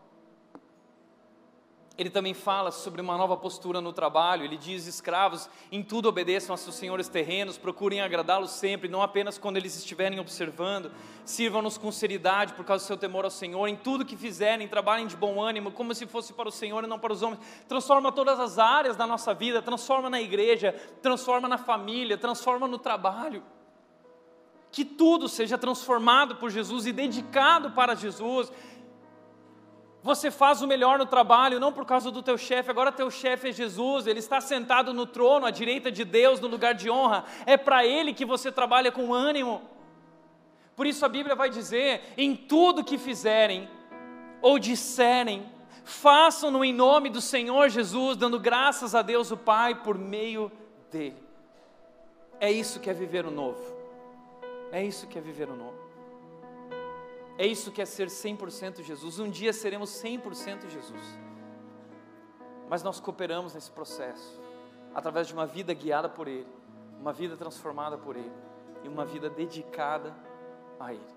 [1.99, 4.44] Ele também fala sobre uma nova postura no trabalho.
[4.44, 9.36] Ele diz: escravos, em tudo obedeçam a seus senhores terrenos, procurem agradá-los sempre, não apenas
[9.36, 10.92] quando eles estiverem observando.
[11.24, 13.66] Sirvam-nos com seriedade por causa do seu temor ao Senhor.
[13.66, 16.86] Em tudo que fizerem, trabalhem de bom ânimo, como se fosse para o Senhor e
[16.86, 17.40] não para os homens.
[17.66, 20.72] Transforma todas as áreas da nossa vida, transforma na igreja,
[21.03, 23.42] transforma na família, transforma no trabalho.
[24.70, 28.53] Que tudo seja transformado por Jesus e dedicado para Jesus
[30.03, 33.49] você faz o melhor no trabalho, não por causa do teu chefe, agora teu chefe
[33.49, 37.24] é Jesus, ele está sentado no trono, à direita de Deus, no lugar de honra.
[37.44, 39.62] É para ele que você trabalha com ânimo.
[40.76, 43.68] Por isso a Bíblia vai dizer: em tudo que fizerem
[44.40, 45.51] ou disserem,
[45.84, 50.53] façam-no em nome do Senhor Jesus, dando graças a Deus o Pai por meio
[50.92, 51.20] dele.
[52.38, 53.76] É isso que é viver o novo.
[54.70, 55.77] É isso que é viver o novo.
[57.39, 59.20] É isso que é ser 100% Jesus.
[59.20, 61.18] Um dia seremos 100% Jesus.
[62.68, 64.41] Mas nós cooperamos nesse processo,
[64.93, 66.49] através de uma vida guiada por Ele,
[67.01, 68.32] uma vida transformada por Ele
[68.82, 70.12] e uma vida dedicada
[70.80, 71.16] a Ele.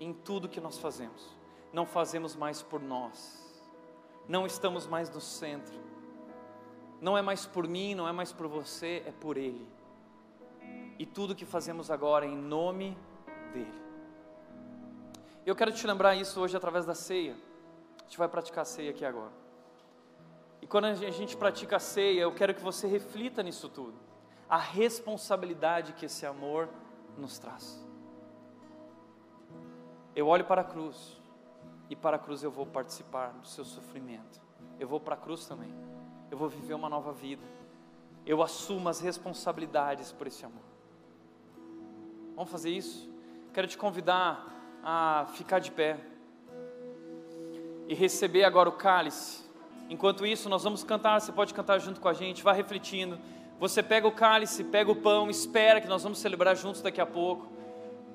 [0.00, 1.36] Em tudo que nós fazemos,
[1.70, 3.62] não fazemos mais por nós,
[4.26, 5.78] não estamos mais no centro,
[6.98, 9.68] não é mais por mim, não é mais por você, é por Ele.
[10.98, 12.96] E tudo que fazemos agora é em nome
[13.52, 13.83] dEle.
[15.46, 17.36] Eu quero te lembrar isso hoje através da ceia.
[18.00, 19.32] A gente vai praticar a ceia aqui agora.
[20.62, 23.94] E quando a gente pratica a ceia, eu quero que você reflita nisso tudo.
[24.48, 26.68] A responsabilidade que esse amor
[27.18, 27.84] nos traz.
[30.16, 31.20] Eu olho para a cruz,
[31.90, 34.40] e para a cruz eu vou participar do seu sofrimento.
[34.78, 35.72] Eu vou para a cruz também.
[36.30, 37.44] Eu vou viver uma nova vida.
[38.24, 40.64] Eu assumo as responsabilidades por esse amor.
[42.34, 43.10] Vamos fazer isso?
[43.52, 44.53] Quero te convidar
[44.84, 45.96] a ficar de pé
[47.88, 49.42] e receber agora o cálice.
[49.88, 51.20] Enquanto isso, nós vamos cantar.
[51.20, 53.18] Você pode cantar junto com a gente, vá refletindo.
[53.58, 57.06] Você pega o cálice, pega o pão, espera que nós vamos celebrar juntos daqui a
[57.06, 57.50] pouco.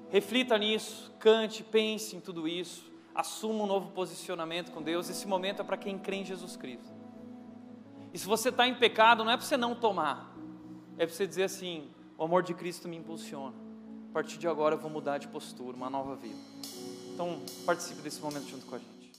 [0.09, 2.89] Reflita nisso, cante, pense em tudo isso.
[3.15, 5.09] Assuma um novo posicionamento com Deus.
[5.09, 6.93] Esse momento é para quem crê em Jesus Cristo.
[8.13, 10.35] E se você está em pecado, não é para você não tomar,
[10.97, 13.68] é para você dizer assim: o amor de Cristo me impulsiona
[14.09, 16.35] a partir de agora eu vou mudar de postura, uma nova vida.
[17.13, 19.11] Então, participe desse momento junto com a gente.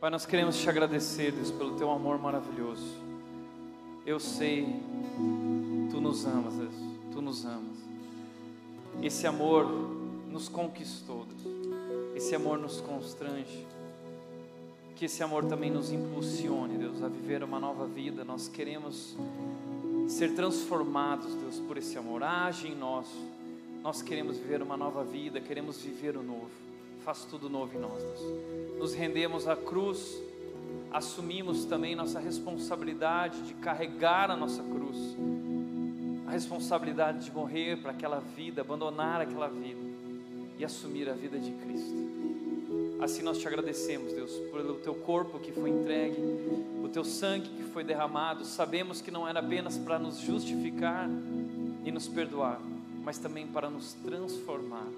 [0.00, 2.86] Pai, nós queremos te agradecer, Deus, pelo teu amor maravilhoso.
[4.04, 4.80] Eu sei,
[5.90, 6.74] tu nos amas, Deus,
[7.12, 7.76] tu nos amas.
[9.02, 9.66] Esse amor
[10.28, 11.56] nos conquistou, Deus.
[12.14, 13.66] Esse amor nos constrange.
[14.94, 18.24] Que esse amor também nos impulsione, Deus, a viver uma nova vida.
[18.24, 19.16] Nós queremos
[20.08, 22.22] ser transformados, Deus, por esse amor.
[22.22, 23.08] Age em nós
[23.86, 26.50] nós queremos viver uma nova vida, queremos viver o novo.
[27.04, 28.20] Faz tudo novo em nós, Deus.
[28.80, 30.20] Nos rendemos à cruz,
[30.90, 35.16] assumimos também nossa responsabilidade de carregar a nossa cruz,
[36.26, 39.78] a responsabilidade de morrer para aquela vida, abandonar aquela vida
[40.58, 41.94] e assumir a vida de Cristo.
[43.00, 46.20] Assim nós te agradecemos, Deus, pelo teu corpo que foi entregue,
[46.82, 48.44] o teu sangue que foi derramado.
[48.44, 51.08] Sabemos que não era apenas para nos justificar
[51.84, 52.60] e nos perdoar,
[53.06, 54.88] mas também para nos transformar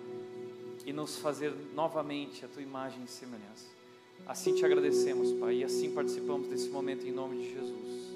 [0.86, 3.66] e nos fazer novamente a tua imagem e semelhança.
[4.26, 8.07] Assim te agradecemos, Pai, e assim participamos desse momento em nome de Jesus.